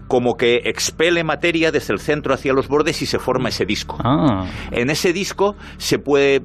como 0.10 0.38
que 0.38 0.64
expele 0.66 1.24
materia 1.24 1.72
desde 1.72 1.94
el 1.94 2.00
centro 2.00 2.34
hacia 2.34 2.52
los 2.52 2.68
bordes 2.68 3.02
y 3.04 3.06
se 3.06 3.20
forma 3.20 3.50
ese 3.50 3.66
disco. 3.66 3.96
Ah. 4.04 4.48
En 4.72 4.90
ese 4.90 5.14
disco 5.14 5.56
se 5.78 6.00
puede 6.00 6.42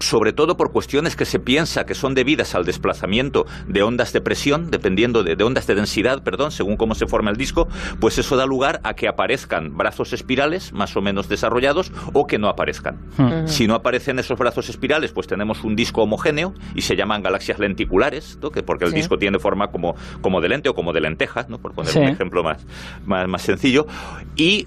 sobre 0.00 0.32
todo 0.32 0.56
por 0.56 0.72
cuestiones 0.72 1.14
que 1.14 1.24
se 1.24 1.38
piensa 1.38 1.86
que 1.86 1.94
son 1.94 2.14
debidas 2.14 2.54
al 2.54 2.64
desplazamiento 2.64 3.46
de 3.68 3.82
ondas 3.82 4.12
de 4.12 4.20
presión, 4.20 4.70
dependiendo 4.70 5.22
de, 5.22 5.36
de 5.36 5.44
ondas 5.44 5.66
de 5.66 5.74
densidad, 5.74 6.22
perdón, 6.22 6.50
según 6.50 6.76
cómo 6.76 6.94
se 6.94 7.06
forma 7.06 7.30
el 7.30 7.36
disco, 7.36 7.68
pues 8.00 8.18
eso 8.18 8.36
da 8.36 8.46
lugar 8.46 8.80
a 8.82 8.94
que 8.94 9.06
aparezcan 9.08 9.76
brazos 9.76 10.12
espirales 10.12 10.72
más 10.72 10.96
o 10.96 11.02
menos 11.02 11.28
desarrollados 11.28 11.92
o 12.12 12.26
que 12.26 12.38
no 12.38 12.48
aparezcan. 12.48 12.98
Hmm. 13.16 13.46
Si 13.46 13.66
no 13.66 13.74
aparecen 13.74 14.18
esos 14.18 14.38
brazos 14.38 14.68
espirales, 14.68 15.12
pues 15.12 15.26
tenemos 15.26 15.62
un 15.64 15.76
disco 15.76 16.02
homogéneo 16.02 16.54
y 16.74 16.80
se 16.82 16.96
llaman 16.96 17.22
galaxias 17.22 17.58
lenticulares, 17.58 18.38
¿no? 18.42 18.50
que 18.50 18.62
porque 18.62 18.84
el 18.86 18.90
Sí. 18.90 18.96
disco 18.96 19.18
tiene 19.18 19.38
forma 19.38 19.70
como, 19.70 19.94
como 20.20 20.40
de 20.40 20.48
lente 20.48 20.68
o 20.70 20.74
como 20.74 20.92
de 20.92 21.00
lenteja, 21.02 21.46
¿no? 21.48 21.58
por 21.58 21.74
poner 21.74 21.92
Sí. 21.92 21.98
un 21.98 22.08
ejemplo 22.08 22.42
más, 22.42 22.64
más, 23.04 23.28
más 23.28 23.42
sencillo. 23.42 23.86
Y 24.36 24.66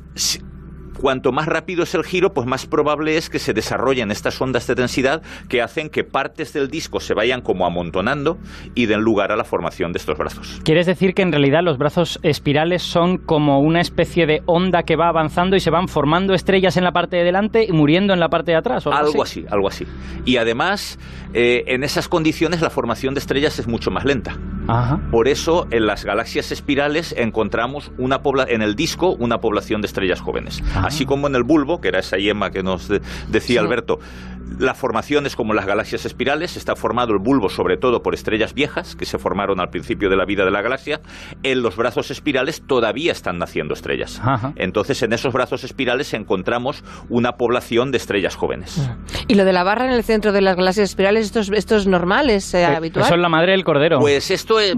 cuanto 0.99 1.31
más 1.31 1.47
rápido 1.47 1.83
es 1.83 1.93
el 1.95 2.03
giro, 2.03 2.33
pues 2.33 2.47
más 2.47 2.65
probable 2.65 3.17
es 3.17 3.29
que 3.29 3.39
se 3.39 3.53
desarrollen 3.53 4.11
estas 4.11 4.39
ondas 4.41 4.67
de 4.67 4.75
densidad 4.75 5.21
que 5.49 5.61
hacen 5.61 5.89
que 5.89 6.03
partes 6.03 6.53
del 6.53 6.69
disco 6.69 6.99
se 6.99 7.13
vayan 7.13 7.41
como 7.41 7.65
amontonando 7.65 8.37
y 8.75 8.85
den 8.85 9.01
lugar 9.01 9.31
a 9.31 9.35
la 9.35 9.43
formación 9.43 9.91
de 9.91 9.99
estos 9.99 10.17
brazos. 10.17 10.61
¿Quieres 10.63 10.85
decir 10.85 11.13
que 11.13 11.21
en 11.21 11.31
realidad 11.31 11.61
los 11.63 11.77
brazos 11.77 12.19
espirales 12.23 12.83
son 12.83 13.17
como 13.17 13.59
una 13.59 13.81
especie 13.81 14.25
de 14.25 14.41
onda 14.45 14.83
que 14.83 14.95
va 14.95 15.09
avanzando 15.09 15.55
y 15.55 15.59
se 15.59 15.69
van 15.69 15.87
formando 15.87 16.33
estrellas 16.33 16.77
en 16.77 16.83
la 16.83 16.91
parte 16.91 17.17
de 17.17 17.23
delante 17.23 17.65
y 17.65 17.71
muriendo 17.71 18.13
en 18.13 18.19
la 18.19 18.29
parte 18.29 18.51
de 18.51 18.57
atrás? 18.57 18.85
¿o 18.87 18.93
Algo 18.93 19.23
así, 19.23 19.45
algo 19.49 19.67
así. 19.67 19.85
Y 20.25 20.37
además, 20.37 20.99
eh, 21.33 21.63
en 21.67 21.83
esas 21.83 22.07
condiciones 22.07 22.61
la 22.61 22.69
formación 22.69 23.13
de 23.13 23.19
estrellas 23.19 23.59
es 23.59 23.67
mucho 23.67 23.91
más 23.91 24.05
lenta. 24.05 24.37
Ajá. 24.67 24.99
Por 25.11 25.27
eso, 25.27 25.67
en 25.71 25.85
las 25.87 26.05
galaxias 26.05 26.51
espirales 26.51 27.13
encontramos 27.17 27.91
una 27.97 28.21
pobla 28.23 28.45
en 28.47 28.61
el 28.61 28.75
disco 28.75 29.09
una 29.19 29.39
población 29.41 29.81
de 29.81 29.87
estrellas 29.87 30.21
jóvenes. 30.21 30.63
Ah. 30.75 30.83
Así 30.87 31.05
como 31.05 31.27
en 31.27 31.35
el 31.35 31.43
bulbo, 31.43 31.81
que 31.81 31.89
era 31.89 31.99
esa 31.99 32.17
yema 32.17 32.51
que 32.51 32.63
nos 32.63 32.87
de- 32.87 33.01
decía 33.29 33.59
Sí. 33.59 33.65
Alberto, 33.65 33.99
la 34.59 34.73
formación 34.73 35.25
es 35.25 35.35
como 35.35 35.53
las 35.53 35.65
galaxias 35.65 36.05
espirales, 36.05 36.57
está 36.57 36.75
formado 36.75 37.13
el 37.13 37.19
bulbo 37.19 37.49
sobre 37.49 37.77
todo 37.77 38.01
por 38.01 38.13
estrellas 38.13 38.53
viejas 38.53 38.95
que 38.95 39.05
se 39.05 39.17
formaron 39.17 39.59
al 39.59 39.69
principio 39.69 40.09
de 40.09 40.15
la 40.15 40.25
vida 40.25 40.45
de 40.45 40.51
la 40.51 40.61
galaxia. 40.61 41.01
En 41.43 41.61
los 41.61 41.75
brazos 41.75 42.11
espirales 42.11 42.63
todavía 42.65 43.11
están 43.11 43.37
naciendo 43.37 43.73
estrellas. 43.73 44.21
Ajá. 44.23 44.53
Entonces, 44.55 45.01
en 45.03 45.13
esos 45.13 45.33
brazos 45.33 45.63
espirales 45.63 46.13
encontramos 46.13 46.83
una 47.09 47.33
población 47.33 47.91
de 47.91 47.97
estrellas 47.97 48.35
jóvenes. 48.35 48.89
Y 49.27 49.35
lo 49.35 49.45
de 49.45 49.53
la 49.53 49.63
barra 49.63 49.85
en 49.85 49.91
el 49.91 50.03
centro 50.03 50.31
de 50.31 50.41
las 50.41 50.55
galaxias 50.55 50.89
espirales, 50.89 51.25
¿esto 51.25 51.39
es, 51.39 51.49
esto 51.51 51.75
es 51.75 51.87
normal? 51.87 52.29
¿Es 52.29 52.53
eh, 52.53 52.61
Eh, 52.61 52.65
habitual? 52.65 53.05
Eso 53.05 53.15
es 53.15 53.21
la 53.21 53.29
madre 53.29 53.51
del 53.51 53.63
cordero. 53.63 53.99
Pues 53.99 54.31
esto 54.31 54.59
eh, 54.59 54.73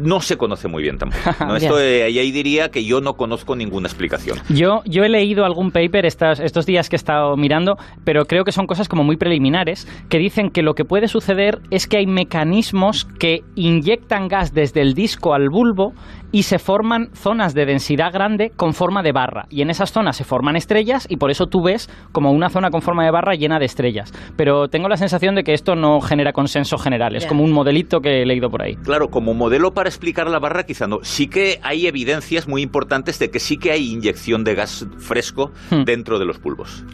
no 0.00 0.20
se 0.20 0.36
conoce 0.36 0.68
muy 0.68 0.82
bien 0.82 0.98
tampoco. 0.98 1.20
¿no? 1.46 1.56
Esto, 1.56 1.80
eh, 1.80 2.04
ahí 2.04 2.30
diría 2.30 2.70
que 2.70 2.84
yo 2.84 3.00
no 3.00 3.14
conozco 3.14 3.56
ninguna 3.56 3.88
explicación. 3.88 4.38
Yo, 4.48 4.82
yo 4.84 5.04
he 5.04 5.08
leído 5.08 5.44
algún 5.44 5.70
paper 5.70 6.06
estas- 6.06 6.40
estos 6.40 6.66
días 6.66 6.88
que 6.88 6.96
he 6.96 6.98
estado 6.98 7.36
mirando, 7.36 7.76
pero 8.04 8.26
creo 8.26 8.44
que 8.44 8.52
son 8.52 8.66
cosas 8.66 8.88
como 8.88 9.04
muy 9.04 9.16
preliminares, 9.16 9.86
que 10.08 10.18
dicen 10.18 10.50
que 10.50 10.62
lo 10.62 10.74
que 10.74 10.84
puede 10.84 11.08
suceder 11.08 11.60
es 11.70 11.86
que 11.86 11.98
hay 11.98 12.06
mecanismos 12.06 13.04
que 13.18 13.42
inyectan 13.54 14.28
gas 14.28 14.54
desde 14.54 14.80
el 14.80 14.94
disco 14.94 15.34
al 15.34 15.48
bulbo 15.50 15.92
y 16.32 16.44
se 16.44 16.58
forman 16.58 17.10
zonas 17.14 17.54
de 17.54 17.66
densidad 17.66 18.12
grande 18.12 18.52
con 18.56 18.74
forma 18.74 19.02
de 19.02 19.12
barra. 19.12 19.46
Y 19.50 19.62
en 19.62 19.70
esas 19.70 19.92
zonas 19.92 20.16
se 20.16 20.24
forman 20.24 20.56
estrellas 20.56 21.06
y 21.08 21.16
por 21.16 21.30
eso 21.30 21.46
tú 21.46 21.62
ves 21.62 21.88
como 22.12 22.32
una 22.32 22.48
zona 22.48 22.70
con 22.70 22.82
forma 22.82 23.04
de 23.04 23.10
barra 23.10 23.34
llena 23.34 23.58
de 23.58 23.66
estrellas. 23.66 24.12
Pero 24.36 24.68
tengo 24.68 24.88
la 24.88 24.96
sensación 24.96 25.34
de 25.34 25.42
que 25.42 25.52
esto 25.52 25.74
no 25.74 26.00
genera 26.00 26.32
consenso 26.32 26.78
general. 26.78 27.16
Es 27.16 27.26
como 27.26 27.42
un 27.42 27.52
modelito 27.52 28.00
que 28.00 28.22
he 28.22 28.26
leído 28.26 28.50
por 28.50 28.62
ahí. 28.62 28.76
Claro, 28.76 29.08
como 29.08 29.34
modelo 29.34 29.72
para 29.72 29.88
explicar 29.88 30.28
la 30.28 30.38
barra 30.38 30.64
quizá 30.64 30.86
no. 30.86 30.98
Sí 31.02 31.28
que 31.28 31.58
hay 31.62 31.86
evidencias 31.86 32.48
muy 32.48 32.62
importantes 32.62 33.18
de 33.18 33.30
que 33.30 33.40
sí 33.40 33.56
que 33.56 33.72
hay 33.72 33.92
inyección 33.92 34.44
de 34.44 34.54
gas 34.54 34.86
fresco 34.98 35.50
hmm. 35.70 35.84
dentro 35.84 36.18
de 36.18 36.24
los 36.24 36.40
bulbos. 36.40 36.84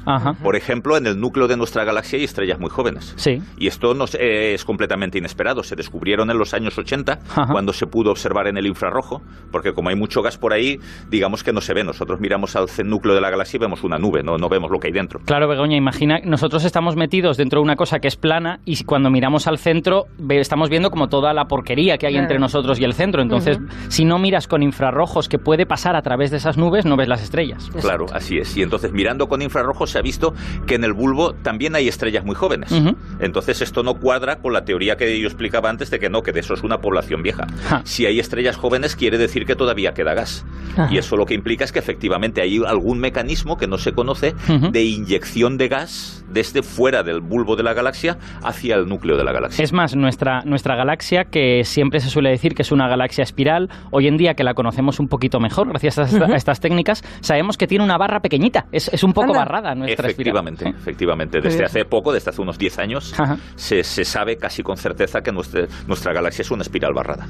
Por 0.42 0.56
ejemplo, 0.56 0.96
en 0.96 1.06
el 1.06 1.20
núcleo 1.20 1.48
de 1.48 1.56
nuestra 1.56 1.84
galaxia 1.84 2.18
hay 2.18 2.24
estrellas 2.24 2.58
muy 2.58 2.70
jóvenes. 2.70 3.14
Sí. 3.16 3.42
Y 3.58 3.66
esto 3.66 3.94
no 3.94 4.04
eh, 4.18 4.54
es 4.54 4.64
completamente 4.64 5.18
inesperado. 5.18 5.62
Se 5.62 5.76
descubrieron 5.76 6.30
en 6.30 6.38
los 6.38 6.54
años 6.54 6.78
80 6.78 7.18
cuando 7.50 7.72
se 7.72 7.86
pudo 7.86 8.10
observar 8.10 8.46
en 8.48 8.56
el 8.56 8.66
infrarrojo, 8.66 9.22
porque 9.50 9.72
como 9.72 9.88
hay 9.88 9.96
mucho 9.96 10.22
gas 10.22 10.38
por 10.38 10.52
ahí, 10.52 10.78
digamos 11.08 11.42
que 11.42 11.52
no 11.52 11.60
se 11.60 11.74
ve. 11.74 11.84
Nosotros 11.84 12.20
miramos 12.20 12.56
al 12.56 12.66
núcleo 12.84 13.14
de 13.14 13.20
la 13.20 13.30
galaxia 13.30 13.56
y 13.56 13.60
vemos 13.60 13.84
una 13.84 13.98
nube, 13.98 14.22
no, 14.22 14.36
no 14.36 14.48
vemos 14.48 14.70
lo 14.70 14.78
que 14.78 14.88
hay 14.88 14.92
dentro. 14.92 15.20
Claro, 15.24 15.48
Begoña, 15.48 15.76
imagina, 15.76 16.20
nosotros 16.24 16.64
estamos 16.64 16.96
metidos 16.96 17.36
dentro 17.36 17.60
de 17.60 17.64
una 17.64 17.76
cosa 17.76 17.98
que 17.98 18.08
es 18.08 18.16
plana 18.16 18.60
y 18.64 18.84
cuando 18.84 19.10
miramos 19.10 19.46
al 19.46 19.58
centro 19.58 20.06
estamos 20.28 20.68
viendo 20.68 20.90
como 20.90 21.08
toda 21.08 21.32
la 21.32 21.46
porquería 21.46 21.98
que 21.98 22.06
hay 22.06 22.16
entre 22.16 22.38
nosotros 22.38 22.80
y 22.80 22.84
el 22.84 22.92
centro. 22.92 23.22
Entonces, 23.22 23.58
si 23.88 24.04
no 24.04 24.18
miras 24.18 24.48
con 24.48 24.62
infrarrojos 24.62 25.28
que 25.28 25.38
puede 25.38 25.66
pasar 25.66 25.96
a 25.96 26.02
través 26.02 26.30
de 26.30 26.38
esas 26.38 26.56
nubes, 26.56 26.84
no 26.84 26.96
ves 26.96 27.08
las 27.08 27.22
estrellas. 27.22 27.70
Claro, 27.80 28.06
así 28.12 28.38
es. 28.38 28.56
Y 28.56 28.62
entonces, 28.62 28.92
mirando 28.92 29.28
con 29.28 29.42
infrarrojos, 29.42 29.90
se 29.90 29.98
ha 29.98 30.02
visto 30.02 30.34
que 30.66 30.74
en 30.74 30.84
el 30.84 30.92
bulbo 30.92 31.34
también 31.34 31.74
hay 31.74 31.88
estrellas 31.88 32.24
muy 32.24 32.34
jóvenes. 32.34 32.72
Entonces, 33.20 33.62
esto 33.62 33.82
no 33.82 33.94
cuadra 33.94 34.36
con 34.36 34.52
la 34.52 34.64
teoría 34.64 34.96
que 34.96 35.18
yo 35.20 35.26
explicaba 35.26 35.70
antes 35.70 35.90
de 35.90 35.98
que 35.98 36.10
no, 36.10 36.22
que 36.22 36.32
de 36.32 36.40
eso 36.40 36.54
es 36.54 36.62
una 36.62 36.78
población 36.78 37.22
vieja. 37.22 37.46
Si 37.84 38.06
hay 38.06 38.18
estrellas 38.18 38.56
jóvenes, 38.56 38.96
quiere 38.96 39.15
decir 39.18 39.44
que 39.44 39.54
todavía 39.54 39.92
queda 39.92 40.14
gas. 40.14 40.44
Y 40.90 40.98
eso 40.98 41.16
lo 41.16 41.24
que 41.24 41.34
implica 41.34 41.64
es 41.64 41.72
que 41.72 41.78
efectivamente 41.78 42.42
hay 42.42 42.60
algún 42.66 42.98
mecanismo 42.98 43.56
que 43.56 43.66
no 43.66 43.78
se 43.78 43.92
conoce 43.92 44.34
de 44.70 44.84
inyección 44.84 45.56
de 45.56 45.68
gas 45.68 46.24
desde 46.28 46.62
fuera 46.62 47.02
del 47.02 47.20
bulbo 47.20 47.56
de 47.56 47.62
la 47.62 47.72
galaxia 47.72 48.18
hacia 48.42 48.74
el 48.74 48.86
núcleo 48.86 49.16
de 49.16 49.24
la 49.24 49.32
galaxia. 49.32 49.62
Es 49.62 49.72
más, 49.72 49.96
nuestra, 49.96 50.42
nuestra 50.44 50.76
galaxia, 50.76 51.24
que 51.24 51.64
siempre 51.64 52.00
se 52.00 52.10
suele 52.10 52.30
decir 52.30 52.54
que 52.54 52.62
es 52.62 52.72
una 52.72 52.88
galaxia 52.88 53.22
espiral, 53.22 53.70
hoy 53.90 54.06
en 54.08 54.16
día 54.16 54.34
que 54.34 54.44
la 54.44 54.54
conocemos 54.54 55.00
un 55.00 55.08
poquito 55.08 55.40
mejor 55.40 55.68
gracias 55.68 55.98
a, 55.98 56.36
estas 56.36 56.60
técnicas, 56.60 57.02
sabemos 57.20 57.56
que 57.56 57.66
tiene 57.66 57.84
una 57.84 57.96
barra 57.96 58.20
pequeñita, 58.20 58.66
es, 58.72 58.88
es 58.92 59.02
un 59.02 59.12
poco 59.12 59.32
barrada 59.32 59.74
nuestra 59.74 60.08
efectivamente, 60.08 60.68
Efectivamente, 60.68 61.40
desde 61.40 61.64
hace 61.64 61.84
poco, 61.84 62.12
desde 62.12 62.30
hace 62.30 62.42
unos 62.42 62.58
10 62.58 62.78
años, 62.78 63.14
se, 63.54 63.82
se, 63.82 64.04
sabe 64.04 64.36
casi 64.36 64.62
con 64.62 64.76
certeza 64.76 65.20
que 65.20 65.32
nuestra, 65.32 65.66
nuestra 65.86 66.12
galaxia 66.12 66.42
es 66.42 66.50
una 66.50 66.62
espiral 66.62 66.92
barrada. 66.92 67.26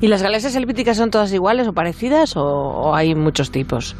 ¿Y 0.00 0.08
las 0.08 0.22
galaxias 0.22 0.54
elípticas 0.56 0.99
son 1.00 1.10
todas 1.10 1.32
iguales 1.32 1.66
o 1.66 1.72
parecidas 1.72 2.34
o, 2.36 2.94
hay 2.94 3.14
muchos 3.14 3.50
tipos? 3.50 3.96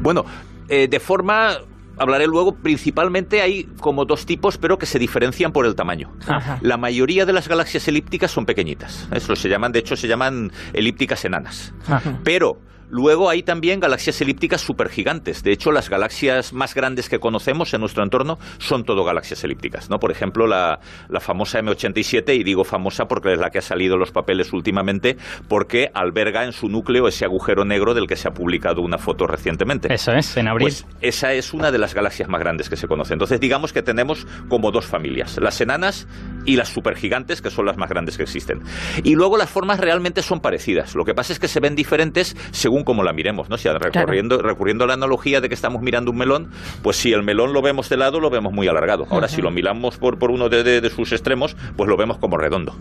Bueno, 0.00 0.24
eh, 0.68 0.86
de 0.88 1.00
forma 1.00 1.58
hablaré 1.98 2.26
luego, 2.26 2.54
principalmente 2.54 3.42
hay 3.42 3.64
como 3.80 4.04
dos 4.04 4.24
tipos, 4.24 4.56
pero 4.56 4.78
que 4.78 4.86
se 4.86 4.98
diferencian 4.98 5.52
por 5.52 5.66
el 5.66 5.74
tamaño. 5.74 6.12
La 6.60 6.76
mayoría 6.76 7.26
de 7.26 7.32
las 7.32 7.48
galaxias 7.48 7.88
elípticas 7.88 8.30
son 8.30 8.46
pequeñitas. 8.46 9.08
Eso 9.12 9.34
se 9.34 9.48
llaman, 9.48 9.72
de 9.72 9.80
hecho, 9.80 9.96
se 9.96 10.06
llaman 10.06 10.52
elípticas 10.72 11.24
enanas. 11.24 11.74
Pero 12.22 12.60
Luego 12.90 13.28
hay 13.28 13.42
también 13.42 13.80
galaxias 13.80 14.20
elípticas 14.20 14.60
supergigantes. 14.60 15.42
De 15.42 15.52
hecho, 15.52 15.72
las 15.72 15.90
galaxias 15.90 16.52
más 16.52 16.74
grandes 16.74 17.08
que 17.08 17.18
conocemos 17.18 17.72
en 17.74 17.80
nuestro 17.80 18.02
entorno 18.02 18.38
son 18.58 18.84
todo 18.84 19.04
galaxias 19.04 19.44
elípticas. 19.44 19.90
¿no? 19.90 19.98
Por 19.98 20.10
ejemplo, 20.10 20.46
la, 20.46 20.80
famosa 21.20 21.60
M87, 21.60 22.34
y 22.34 22.44
digo 22.44 22.64
famosa 22.64 23.06
porque 23.06 23.32
es 23.32 23.38
la 23.38 23.50
que 23.50 23.58
ha 23.58 23.62
salido 23.62 23.94
en 23.94 24.00
los 24.00 24.10
papeles 24.10 24.52
últimamente, 24.52 25.16
porque 25.48 25.90
alberga 25.92 26.44
en 26.44 26.52
su 26.52 26.68
núcleo 26.68 27.08
ese 27.08 27.24
agujero 27.24 27.64
negro 27.64 27.92
del 27.92 28.06
que 28.06 28.16
se 28.16 28.28
ha 28.28 28.30
publicado 28.32 28.80
una 28.80 28.98
foto 28.98 29.26
recientemente. 29.26 29.92
Eso 29.92 30.12
es, 30.12 30.36
en 30.36 30.48
abril. 30.48 30.64
Pues 30.64 30.86
esa 31.00 31.32
es 31.32 31.52
una 31.52 31.70
de 31.70 31.78
las 31.78 31.94
galaxias 31.94 32.28
más 32.28 32.40
grandes 32.40 32.68
que 32.68 32.76
se 32.76 32.86
conoce. 32.86 33.12
Entonces, 33.12 33.40
digamos 33.40 33.72
que 33.72 33.82
tenemos 33.82 34.26
como 34.48 34.70
dos 34.70 34.86
familias, 34.86 35.38
las 35.40 35.60
enanas 35.60 36.06
y 36.46 36.56
las 36.56 36.68
supergigantes, 36.68 37.42
que 37.42 37.50
son 37.50 37.66
las 37.66 37.76
más 37.76 37.90
grandes 37.90 38.16
que 38.16 38.22
existen. 38.22 38.62
Y 39.04 39.14
luego 39.14 39.36
las 39.36 39.50
formas 39.50 39.78
realmente 39.78 40.22
son 40.22 40.40
parecidas. 40.40 40.94
Lo 40.94 41.04
que 41.04 41.14
pasa 41.14 41.32
es 41.32 41.38
que 41.38 41.48
se 41.48 41.60
ven 41.60 41.74
diferentes 41.74 42.36
según 42.52 42.77
como 42.84 43.02
la 43.02 43.12
miremos, 43.12 43.48
¿no? 43.48 43.56
Si 43.56 43.68
recurriendo, 43.68 44.38
recurriendo 44.42 44.84
a 44.84 44.86
la 44.86 44.94
analogía 44.94 45.40
de 45.40 45.48
que 45.48 45.54
estamos 45.54 45.82
mirando 45.82 46.10
un 46.10 46.18
melón, 46.18 46.50
pues 46.82 46.96
si 46.96 47.12
el 47.12 47.22
melón 47.22 47.52
lo 47.52 47.62
vemos 47.62 47.88
de 47.88 47.96
lado, 47.96 48.20
lo 48.20 48.30
vemos 48.30 48.52
muy 48.52 48.68
alargado. 48.68 49.06
Ahora, 49.10 49.28
si 49.28 49.42
lo 49.42 49.50
miramos 49.50 49.98
por, 49.98 50.18
por 50.18 50.30
uno 50.30 50.48
de, 50.48 50.88
sus 50.90 51.12
extremos, 51.12 51.56
pues 51.76 51.88
lo 51.88 51.96
vemos 51.96 52.18
como 52.18 52.36
redondo. 52.36 52.74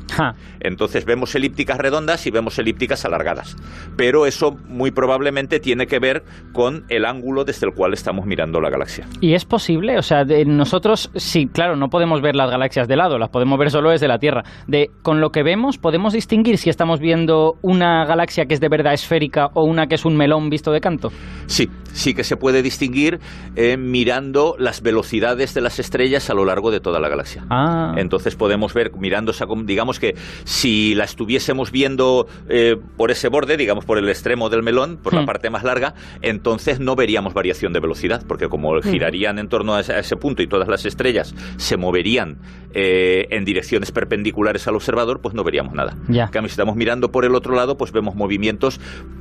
Entonces 0.59 1.05
vemos 1.05 1.35
elípticas 1.35 1.77
redondas 1.77 2.25
y 2.27 2.31
vemos 2.31 2.57
elípticas 2.59 3.05
alargadas. 3.05 3.55
Pero 3.95 4.25
eso 4.25 4.57
muy 4.67 4.91
probablemente 4.91 5.59
tiene 5.59 5.87
que 5.87 5.99
ver 5.99 6.23
con 6.53 6.85
el 6.89 7.05
ángulo 7.05 7.43
desde 7.43 7.67
el 7.67 7.73
cual 7.73 7.93
estamos 7.93 8.25
mirando 8.25 8.59
la 8.61 8.69
galaxia. 8.69 9.07
¿Y 9.21 9.33
es 9.33 9.45
posible? 9.45 9.97
O 9.97 10.01
sea, 10.01 10.23
nosotros, 10.45 11.11
sí, 11.15 11.47
claro, 11.47 11.75
no 11.75 11.89
podemos 11.89 12.21
ver 12.21 12.35
las 12.35 12.49
galaxias 12.49 12.87
de 12.87 12.95
lado, 12.95 13.17
las 13.17 13.29
podemos 13.29 13.57
ver 13.59 13.71
solo 13.71 13.89
desde 13.89 14.07
la 14.07 14.19
Tierra. 14.19 14.43
De, 14.67 14.91
con 15.01 15.21
lo 15.21 15.31
que 15.31 15.43
vemos, 15.43 15.77
podemos 15.77 16.13
distinguir 16.13 16.57
si 16.57 16.69
estamos 16.69 16.99
viendo 16.99 17.55
una 17.61 18.05
galaxia 18.05 18.45
que 18.45 18.53
es 18.53 18.59
de 18.59 18.69
verdad 18.69 18.93
esférica 18.93 19.49
o 19.53 19.63
una 19.63 19.86
que 19.87 19.95
es 19.95 20.05
un 20.05 20.15
melón 20.15 20.49
visto 20.49 20.71
de 20.71 20.81
canto? 20.81 21.11
Sí, 21.47 21.69
sí 21.93 22.13
que 22.13 22.23
se 22.23 22.37
puede 22.37 22.61
distinguir 22.61 23.19
eh, 23.55 23.77
mirando 23.77 24.55
las 24.59 24.81
velocidades 24.81 25.53
de 25.53 25.61
las 25.61 25.79
estrellas 25.79 26.29
a 26.29 26.33
lo 26.33 26.45
largo 26.45 26.71
de 26.71 26.79
toda 26.79 26.99
la 26.99 27.09
galaxia. 27.09 27.45
Ah. 27.49 27.95
Entonces 27.97 28.35
podemos 28.35 28.73
ver, 28.73 28.91
mirando 28.97 29.31
esa, 29.31 29.45
digamos 29.63 29.99
que 29.99 30.15
si 30.43 30.95
la 30.95 31.03
estuviésemos 31.05 31.71
viendo 31.71 32.27
eh, 32.49 32.77
por 32.97 33.11
ese 33.11 33.29
borde, 33.29 33.57
digamos 33.57 33.85
por 33.85 33.97
el 33.97 34.09
extremo 34.09 34.49
del 34.49 34.63
melón, 34.63 34.97
por 34.97 35.13
la 35.13 35.21
hmm. 35.21 35.25
parte 35.25 35.49
más 35.49 35.63
larga, 35.63 35.95
entonces 36.21 36.79
no 36.79 36.95
veríamos 36.95 37.33
variación 37.33 37.73
de 37.73 37.79
velocidad, 37.79 38.23
porque 38.27 38.49
como 38.49 38.75
hmm. 38.75 38.81
girarían 38.81 39.39
en 39.39 39.49
torno 39.49 39.75
a 39.75 39.81
ese, 39.81 40.17
punto 40.17 40.41
y 40.41 40.47
todas 40.47 40.67
las 40.67 40.85
estrellas 40.85 41.35
se 41.57 41.77
moverían 41.77 42.37
eh, 42.73 43.27
en 43.31 43.45
direcciones 43.45 43.91
perpendiculares 43.91 44.67
al 44.67 44.75
observador, 44.75 45.21
pues 45.21 45.33
no 45.33 45.43
veríamos 45.43 45.73
nada. 45.73 45.95
Ya. 46.07 46.29
si 46.31 46.45
estamos 46.45 46.75
mirando 46.75 47.11
por 47.11 47.25
el 47.25 47.35
otro 47.35 47.55
lado, 47.55 47.77
pues 47.77 47.91
vemos 47.91 48.15
movimientos, 48.15 48.79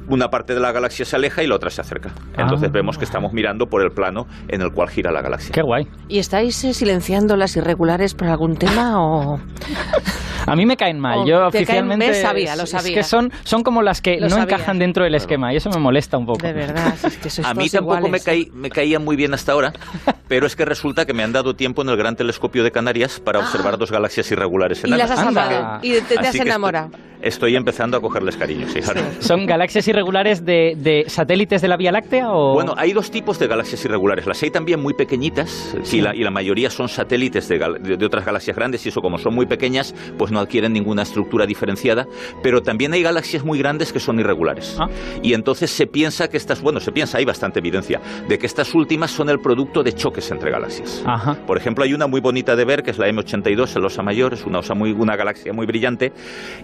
una 0.09 0.31
parte 0.31 0.55
de 0.57 0.63
la 0.63 0.73
galaxia 0.73 1.05
se 1.05 1.15
aleja 1.17 1.43
y 1.43 1.47
la 1.47 1.55
otra 1.55 1.69
se 1.69 1.83
acerca. 1.83 2.11
Entonces 2.37 2.69
ah. 2.69 2.73
vemos 2.73 2.97
que 2.97 3.05
estamos 3.05 3.33
mirando 3.33 3.67
por 3.67 3.83
el 3.83 3.91
plano 3.91 4.27
en 4.49 4.63
el 4.63 4.73
cual 4.73 4.89
gira 4.89 5.13
la 5.13 5.21
galaxia. 5.21 5.53
Qué 5.53 5.63
guay. 5.63 5.87
¿Y 6.09 6.19
estáis 6.19 6.65
eh, 6.65 6.73
silenciando 6.73 7.37
las 7.37 7.57
irregulares 7.57 8.15
por 8.15 8.29
algún 8.29 8.57
tema 8.57 9.01
o...? 9.01 9.39
A 10.47 10.57
mí 10.57 10.67
me 10.67 10.77
caen 10.77 10.99
mal. 11.01 11.27
Yo 11.27 11.47
oficialmente 11.47 12.15
sabía, 12.15 12.57
lo 12.57 12.67
sabía. 12.67 12.89
Es 12.91 12.95
que 12.95 13.03
son, 13.03 13.33
son 13.45 13.63
como 13.63 13.83
las 13.83 14.01
que 14.01 14.19
no 14.21 14.37
encajan 14.39 14.79
dentro 14.79 15.05
del 15.05 15.15
esquema 15.15 15.53
y 15.53 15.57
eso 15.57 15.71
me 15.71 15.79
molesta 15.79 16.17
un 16.17 16.27
poco. 16.27 16.47
De 16.47 16.53
verdad, 16.53 16.95
es 17.05 17.17
que 17.17 17.31
sois 17.31 17.47
A 17.47 17.55
mí 17.55 17.69
tampoco 17.69 18.09
me, 18.09 18.21
caí, 18.21 18.51
me 18.53 18.71
caían 18.71 19.05
muy 19.05 19.17
bien 19.17 19.35
hasta 19.35 19.53
ahora, 19.53 19.73
pero 20.29 20.47
es 20.47 20.57
que 20.57 20.65
resulta 20.65 21.05
que 21.07 21.13
me 21.13 21.23
han 21.23 21.33
dado 21.33 21.57
tiempo 21.57 21.83
en 21.83 21.89
el 21.89 21.97
Gran 21.97 22.17
Telescopio 22.17 22.63
de 22.65 22.71
Canarias 22.71 23.21
para 23.21 23.41
observar 23.41 23.79
dos 23.79 23.91
galaxias 23.91 24.31
irregulares 24.31 24.85
en 24.85 24.91
Y 24.91 24.97
las 24.97 25.11
has 25.11 25.21
amado. 25.21 25.79
Y 25.83 26.01
te, 26.01 26.19
has 26.19 26.35
enamorado 26.35 26.91
estoy 27.23 27.57
empezando 27.57 27.97
a 27.97 28.01
cogerles 28.01 28.37
cariño, 28.37 28.67
sí, 28.69 28.81
¿Son 29.21 29.47
galaxias 29.47 29.87
irregulares 29.89 30.45
de, 30.45 31.05
satélites 31.09 31.63
de 31.63 31.69
la 31.69 31.77
Vía 31.77 31.93
Láctea? 31.93 32.33
O? 32.33 32.55
Bueno, 32.55 32.75
hay 32.77 32.93
dos 32.93 33.11
tipos 33.11 33.39
de 33.39 33.47
galaxias 33.47 33.85
irregulares. 33.85 34.27
Las 34.27 34.43
hay 34.43 34.51
también 34.51 34.81
muy 34.81 34.95
pequeñitas 34.95 35.77
y, 35.93 36.01
la, 36.01 36.15
y, 36.15 36.23
la, 36.23 36.31
mayoría 36.31 36.71
son 36.71 36.89
satélites 36.89 37.49
de, 37.49 37.59
de, 37.59 38.07
otras 38.07 38.25
galaxias 38.25 38.57
grandes 38.57 38.85
y 38.87 38.91
eso 38.91 39.01
como 39.01 39.19
son 39.19 39.35
muy 39.35 39.47
pequeñas, 39.47 39.95
pues 40.19 40.31
no 40.31 40.36
adquieren 40.41 40.73
ninguna 40.73 41.03
estructura 41.03 41.47
diferenciada. 41.47 42.07
Pero 42.43 42.63
también 42.63 42.93
hay 42.93 43.03
galaxias 43.03 43.45
muy 43.45 43.59
grandes 43.59 43.93
que 43.93 44.01
son 44.01 44.19
irregulares. 44.21 44.77
Ah. 44.79 44.89
Y 45.23 45.35
entonces 45.35 45.71
se 45.71 45.87
piensa 45.87 46.29
que 46.29 46.37
estas, 46.37 46.63
bueno, 46.63 46.81
se 46.81 46.93
piensa, 46.93 47.19
hay 47.19 47.25
bastante 47.25 47.59
evidencia, 47.61 48.01
de 48.29 48.39
que 48.39 48.47
estas 48.47 48.75
últimas 48.75 49.11
son 49.11 49.29
el 49.29 49.39
producto 49.39 49.83
de 49.83 49.93
choques 49.93 50.31
entre 50.31 50.51
galaxias. 50.51 51.05
Por 51.47 51.57
ejemplo, 51.57 51.85
hay 51.85 51.95
una 51.95 52.07
muy 52.07 52.21
bonita 52.21 52.57
de 52.57 52.65
ver, 52.65 52.83
que 52.83 52.91
es 52.91 52.99
la 52.99 53.09
M82, 53.09 53.77
el 53.77 53.85
Osa 53.85 54.03
Mayor, 54.03 54.35
es 54.35 54.45
una, 54.45 54.59
osa 54.59 54.75
muy, 54.75 54.93
una 54.93 55.17
galaxia 55.17 55.53
muy 55.53 55.67
brillante 55.67 56.13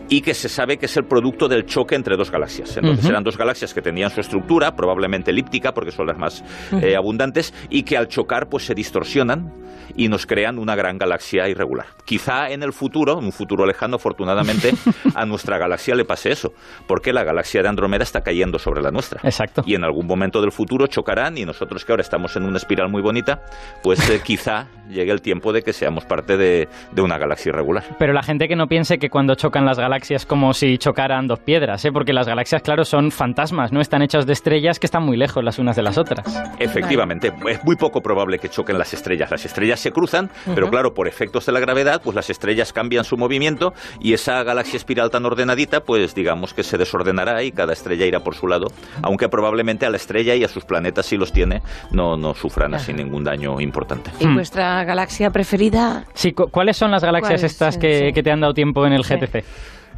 y 0.08 0.20
que 0.20 0.34
se 0.34 0.48
sabe 0.48 0.76
que 0.76 0.86
es 0.86 0.96
el 0.96 1.04
producto 1.04 1.48
del 1.48 1.66
choque 1.66 1.94
entre 1.94 2.16
dos 2.16 2.30
galaxias. 2.30 2.76
Entonces 2.76 3.06
eran 3.06 3.24
dos 3.24 3.36
galaxias 3.36 3.74
que 3.74 3.82
tenían 3.82 4.10
su 4.10 4.20
estructura, 4.20 4.74
probablemente 4.74 5.30
elíptica, 5.30 5.72
porque 5.72 5.90
son 5.90 6.06
las 6.06 6.18
más 6.18 6.44
eh, 6.82 6.96
abundantes, 6.96 7.54
y 7.70 7.82
que 7.82 7.96
al 7.96 8.08
chocar 8.08 8.48
pues 8.48 8.66
se 8.66 8.74
distorsionan 8.74 9.52
y 9.96 10.08
nos 10.08 10.26
crean 10.26 10.58
una 10.58 10.74
gran 10.74 10.98
galaxia 10.98 11.48
irregular. 11.48 11.86
Quizá 12.04 12.50
en 12.50 12.62
el 12.62 12.72
futuro, 12.72 13.18
en 13.18 13.26
un 13.26 13.32
futuro 13.32 13.61
lejano, 13.66 13.96
afortunadamente, 13.96 14.72
a 15.14 15.24
nuestra 15.26 15.58
galaxia 15.58 15.94
le 15.94 16.04
pase 16.04 16.30
eso, 16.30 16.52
porque 16.86 17.12
la 17.12 17.24
galaxia 17.24 17.62
de 17.62 17.68
Andrómeda 17.68 18.02
está 18.02 18.20
cayendo 18.20 18.58
sobre 18.58 18.82
la 18.82 18.90
nuestra. 18.90 19.20
Exacto. 19.22 19.62
Y 19.66 19.74
en 19.74 19.84
algún 19.84 20.06
momento 20.06 20.40
del 20.40 20.52
futuro 20.52 20.86
chocarán 20.86 21.38
y 21.38 21.44
nosotros 21.44 21.84
que 21.84 21.92
ahora 21.92 22.02
estamos 22.02 22.36
en 22.36 22.44
una 22.44 22.56
espiral 22.56 22.90
muy 22.90 23.02
bonita, 23.02 23.42
pues 23.82 24.08
eh, 24.10 24.20
quizá 24.24 24.68
llegue 24.88 25.12
el 25.12 25.22
tiempo 25.22 25.52
de 25.52 25.62
que 25.62 25.72
seamos 25.72 26.04
parte 26.04 26.36
de, 26.36 26.68
de, 26.92 27.02
una 27.02 27.18
galaxia 27.18 27.50
irregular. 27.50 27.84
Pero 27.98 28.12
la 28.12 28.22
gente 28.22 28.48
que 28.48 28.56
no 28.56 28.66
piense 28.66 28.98
que 28.98 29.08
cuando 29.08 29.34
chocan 29.34 29.64
las 29.64 29.78
galaxias 29.78 30.26
como 30.26 30.52
si 30.52 30.78
chocaran 30.78 31.26
dos 31.26 31.40
piedras, 31.40 31.84
¿eh? 31.84 31.90
porque 31.92 32.12
las 32.12 32.26
galaxias, 32.26 32.62
claro, 32.62 32.84
son 32.84 33.10
fantasmas, 33.10 33.72
no 33.72 33.80
están 33.80 34.02
hechas 34.02 34.26
de 34.26 34.32
estrellas 34.32 34.78
que 34.78 34.86
están 34.86 35.04
muy 35.04 35.16
lejos 35.16 35.42
las 35.42 35.58
unas 35.58 35.76
de 35.76 35.82
las 35.82 35.98
otras. 35.98 36.26
Efectivamente, 36.58 37.32
es 37.48 37.64
muy 37.64 37.76
poco 37.76 38.00
probable 38.00 38.38
que 38.38 38.48
choquen 38.48 38.78
las 38.78 38.92
estrellas. 38.92 39.30
Las 39.30 39.44
estrellas 39.44 39.80
se 39.80 39.90
cruzan, 39.90 40.30
pero 40.54 40.68
claro, 40.68 40.94
por 40.94 41.08
efectos 41.08 41.46
de 41.46 41.52
la 41.52 41.60
gravedad, 41.60 42.00
pues 42.02 42.14
las 42.14 42.30
estrellas 42.30 42.72
cambian 42.72 43.04
su 43.04 43.16
movimiento 43.16 43.51
y 44.00 44.12
esa 44.12 44.42
galaxia 44.42 44.76
espiral 44.76 45.10
tan 45.10 45.24
ordenadita, 45.24 45.80
pues 45.80 46.14
digamos 46.14 46.54
que 46.54 46.62
se 46.62 46.78
desordenará 46.78 47.42
y 47.42 47.52
cada 47.52 47.72
estrella 47.72 48.06
irá 48.06 48.20
por 48.20 48.34
su 48.34 48.46
lado, 48.46 48.68
aunque 49.02 49.28
probablemente 49.28 49.86
a 49.86 49.90
la 49.90 49.96
estrella 49.96 50.34
y 50.34 50.44
a 50.44 50.48
sus 50.48 50.64
planetas, 50.64 51.06
si 51.06 51.16
los 51.16 51.32
tiene, 51.32 51.62
no, 51.90 52.16
no 52.16 52.34
sufran 52.34 52.74
así 52.74 52.92
ningún 52.92 53.24
daño 53.24 53.60
importante. 53.60 54.10
¿Y 54.20 54.26
vuestra 54.26 54.84
galaxia 54.84 55.30
preferida? 55.30 56.04
Sí, 56.14 56.32
¿cuáles 56.32 56.76
son 56.76 56.90
las 56.90 57.02
galaxias 57.02 57.42
estas 57.42 57.78
que, 57.78 58.12
te 58.12 58.30
han 58.30 58.40
dado 58.40 58.54
tiempo 58.54 58.86
en 58.86 58.92
el 58.92 59.02
GTC? 59.02 59.44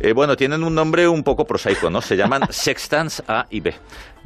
Eh, 0.00 0.12
bueno, 0.12 0.34
tienen 0.36 0.64
un 0.64 0.74
nombre 0.74 1.06
un 1.06 1.22
poco 1.22 1.44
prosaico, 1.44 1.88
¿no? 1.88 2.00
Se 2.00 2.16
llaman 2.16 2.42
Sextans 2.50 3.22
A 3.28 3.46
y 3.50 3.60
B, 3.60 3.74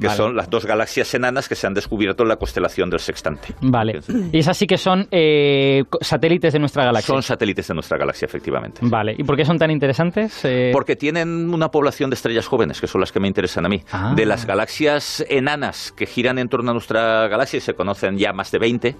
que 0.01 0.09
son 0.11 0.37
las 0.37 0.49
dos 0.49 0.67
galaxias 0.67 1.13
enanas 1.15 1.49
que 1.49 1.55
se 1.55 1.67
han 1.67 1.75
descubierto 1.75 2.23
en 2.23 2.29
la 2.29 2.37
constelación 2.37 2.91
del 2.91 3.01
Sextante. 3.01 3.55
Vale. 3.61 4.01
Y 4.33 4.39
esas 4.39 4.57
sí 4.57 4.67
que 4.67 4.77
son 4.77 5.07
eh, 5.11 5.83
satélites 6.01 6.53
de 6.53 6.59
nuestra 6.59 6.85
galaxia. 6.85 7.15
Son 7.15 7.23
satélites 7.23 7.69
de 7.69 7.75
nuestra 7.75 7.99
galaxia, 7.99 8.27
efectivamente. 8.27 8.81
Vale. 8.83 9.15
¿Y 9.17 9.25
por 9.25 9.37
qué 9.37 9.45
son 9.45 9.59
tan 9.59 9.71
interesantes? 9.71 10.45
Eh, 10.45 10.71
Porque 10.73 10.97
tienen 10.97 11.53
una 11.53 11.69
población 11.69 12.11
de 12.11 12.15
estrellas 12.15 12.47
jóvenes, 12.47 12.81
que 12.81 12.87
son 12.87 13.01
las 13.01 13.13
que 13.13 13.21
me 13.21 13.29
interesan 13.29 13.67
a 13.67 13.69
mí. 13.69 13.83
Ah. 13.91 14.13
De 14.15 14.27
las 14.27 14.47
galaxias 14.47 15.25
enanas 15.29 15.93
que 15.97 16.07
giran 16.07 16.39
en 16.39 16.49
torno 16.49 16.71
a 16.71 16.75
nuestra 16.75 17.29
galaxia, 17.29 17.59
y 17.59 17.61
se 17.61 17.75
conocen 17.75 18.17
ya 18.17 18.33
más 18.33 18.51
de 18.51 18.59
20, 18.59 18.97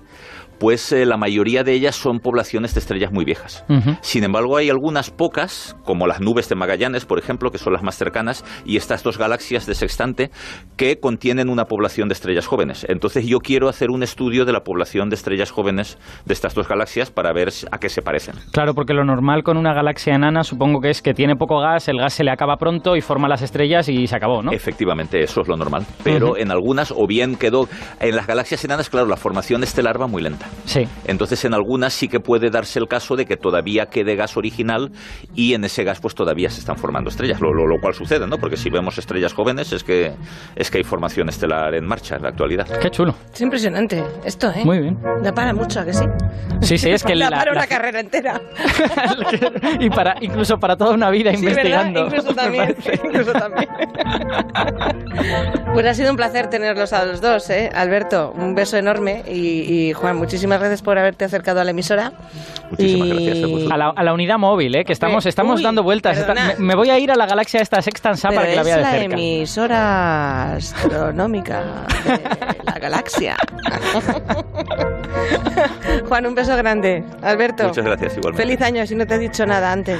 pues 0.59 0.93
la 0.93 1.17
mayoría 1.17 1.63
de 1.63 1.73
ellas 1.73 1.95
son 1.95 2.19
poblaciones 2.19 2.75
de 2.75 2.81
estrellas 2.81 3.13
muy 3.13 3.25
viejas. 3.25 3.65
Sin 4.01 4.25
embargo, 4.25 4.57
hay 4.57 4.71
algunas 4.71 5.11
pocas, 5.11 5.77
como 5.85 6.07
las 6.07 6.21
nubes 6.21 6.49
de 6.49 6.57
Magallanes, 6.57 7.05
por 7.05 7.19
ejemplo, 7.19 7.51
que 7.51 7.59
son 7.59 7.73
las 7.73 7.83
más 7.83 7.97
cercanas, 7.97 8.45
y 8.65 8.77
estas 8.77 9.03
dos 9.03 9.19
galaxias 9.19 9.67
de 9.67 9.75
sextante 9.75 10.31
que 10.77 10.88
contienen 10.97 11.49
una 11.49 11.65
población 11.65 12.09
de 12.09 12.15
estrellas 12.15 12.47
jóvenes. 12.47 12.87
Entonces 12.89 13.27
yo 13.27 13.39
quiero 13.39 13.69
hacer 13.69 13.91
un 13.91 14.03
estudio 14.03 14.45
de 14.45 14.53
la 14.53 14.61
población 14.61 15.09
de 15.11 15.15
estrellas 15.15 15.51
jóvenes 15.51 15.99
de 16.25 16.35
estas 16.35 16.55
dos 16.55 16.69
galaxias 16.69 17.11
para 17.11 17.33
ver 17.33 17.49
a 17.71 17.79
qué 17.79 17.89
se 17.89 18.03
parecen. 18.03 18.35
Claro, 18.53 18.75
porque 18.75 18.95
lo 18.95 19.05
normal 19.05 19.43
con 19.43 19.57
una 19.57 19.75
galaxia 19.75 20.15
enana 20.15 20.43
supongo 20.43 20.81
que 20.81 20.91
es 20.91 21.03
que 21.03 21.15
tiene 21.15 21.37
poco 21.37 21.61
gas, 21.61 21.89
el 21.89 21.99
gas 21.99 22.15
se 22.15 22.25
le 22.25 22.31
acaba 22.31 22.57
pronto 22.57 22.97
y 22.97 23.01
forma 23.01 23.29
las 23.29 23.43
estrellas 23.43 23.89
y 23.89 24.07
se 24.07 24.17
acabó, 24.17 24.43
¿no? 24.43 24.53
Efectivamente, 24.53 25.23
eso 25.23 25.43
es 25.43 25.49
lo 25.49 25.57
normal. 25.57 25.85
Pero 26.03 26.37
en 26.37 26.51
algunas, 26.51 26.93
o 26.93 27.07
bien 27.07 27.37
quedó... 27.37 27.69
En 28.01 28.17
las 28.17 28.27
galaxias 28.27 28.65
enanas, 28.65 28.91
claro, 28.91 29.07
la 29.07 29.17
formación 29.17 29.63
estelar 29.63 30.01
va 30.01 30.07
muy 30.07 30.23
lenta. 30.23 30.47
Sí. 30.65 30.83
Entonces 31.07 31.45
en 31.45 31.55
algunas 31.55 31.93
sí 31.93 32.09
que 32.09 32.21
puede 32.21 32.51
darse 32.51 32.79
el 32.79 32.89
caso 32.89 33.17
de 33.17 33.27
que 33.27 33.37
todavía 33.37 33.87
quede 33.87 34.17
gas 34.17 34.37
original 34.37 34.91
y 35.35 35.55
en 35.55 35.65
ese 35.65 35.85
gas 35.85 36.01
pues 36.01 36.15
todavía 36.15 36.51
se 36.51 36.61
están 36.61 36.77
formando 36.77 37.11
estrellas, 37.11 37.41
lo, 37.41 37.53
lo, 37.53 37.81
cual 37.81 37.95
sucede, 37.95 38.27
¿no? 38.27 38.39
Porque 38.39 38.57
si 38.57 38.71
vemos 38.71 38.99
estrellas 38.99 39.33
jóvenes 39.33 39.73
es 39.73 39.85
que, 39.85 40.13
es 40.57 40.71
que 40.71 40.78
hay 40.79 40.85
formación 40.85 41.29
estelar 41.29 41.75
en 41.75 41.87
marcha 41.87 42.17
en 42.17 42.23
la 42.23 42.29
actualidad. 42.31 42.67
Qué 42.81 42.91
chulo. 42.91 43.15
Es 43.33 43.41
impresionante 43.41 44.05
esto, 44.25 44.51
¿eh? 44.51 44.65
Muy 44.65 44.79
bien. 44.79 44.99
Da 45.23 45.33
para 45.35 45.53
mucho, 45.53 45.81
¿a 45.81 45.85
que 45.85 45.93
sí? 45.93 46.05
Sí, 46.61 46.79
sí, 46.79 46.91
es 46.91 47.03
que 47.05 47.17
da 47.17 47.31
para 47.31 47.53
una 47.53 47.67
carrera 47.67 48.01
entera. 48.01 48.41
y 49.81 49.91
para 49.91 50.17
incluso 50.21 50.59
para 50.59 50.77
toda 50.77 50.93
una 50.95 51.11
vida 51.11 51.31
sí, 51.33 51.39
investigando. 51.39 52.05
¿verdad? 52.05 52.19
Incluso 52.19 52.35
también, 52.43 52.77
incluso 53.05 53.33
también. 53.33 53.69
pues 55.75 55.87
ha 55.87 55.95
sido 55.95 56.11
un 56.11 56.17
placer 56.17 56.49
tenerlos 56.49 56.93
a 56.93 57.05
los 57.05 57.21
dos, 57.21 57.51
¿eh? 57.51 57.71
Alberto, 57.75 58.33
un 58.37 58.55
beso 58.55 58.77
enorme 58.77 59.25
y, 59.29 59.89
y 59.89 59.93
Juan, 59.93 60.17
muchísimas 60.17 60.59
gracias 60.61 60.83
por 60.83 60.99
haberte 60.99 61.25
acercado 61.25 61.61
a 61.61 61.65
la 61.65 61.71
emisora. 61.73 62.13
Muchísimas 62.71 63.09
gracias 63.09 63.71
a, 63.71 63.77
la, 63.77 63.89
a, 63.89 64.03
la, 64.03 64.13
unidad 64.13 64.39
móvil, 64.39 64.75
¿eh? 64.77 64.85
que 64.85 64.93
estamos, 64.93 65.27
estamos 65.27 65.59
Uy, 65.59 65.65
dando 65.65 65.83
vueltas. 65.83 66.19
Está, 66.19 66.35
me, 66.35 66.55
me, 66.59 66.75
voy 66.75 66.91
a 66.91 66.99
ir 66.99 67.11
a 67.11 67.17
la 67.17 67.27
galaxia 67.27 67.61
esta 67.61 67.81
Sextansa 67.83 68.29
para 68.29 68.47
que 68.47 68.57
la 68.57 68.63
vea 68.63 68.77
de 68.77 68.85
cerca. 68.85 68.99
la 68.99 69.05
emisora 69.05 70.57
astronómica 70.75 71.87
de 72.05 72.65
la 72.65 72.79
galaxia. 72.79 73.37
Juan, 76.09 76.27
un 76.27 76.35
beso 76.35 76.57
grande. 76.57 77.05
Alberto. 77.23 77.69
Muchas 77.69 77.85
gracias, 77.85 78.17
igualmente. 78.17 78.43
Feliz 78.43 78.63
año, 78.63 78.87
si 78.87 78.95
no 78.95 79.07
te 79.07 79.15
he 79.15 79.19
dicho 79.19 79.47
nada 79.47 79.73
antes. 79.73 79.99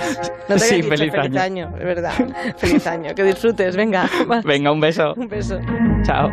No 0.49 0.57
te 0.57 0.61
sí, 0.61 0.77
dicho 0.77 0.89
feliz, 0.89 1.13
feliz 1.13 1.37
año. 1.37 1.67
año. 1.67 1.77
es 1.79 1.85
verdad. 1.85 2.13
Feliz 2.57 2.87
año. 2.87 3.15
Que 3.15 3.25
disfrutes, 3.25 3.77
venga. 3.77 4.09
Venga, 4.45 4.73
un 4.73 4.81
beso. 4.81 5.15
Un 5.17 5.29
beso. 5.29 5.59
Chao. 6.05 6.31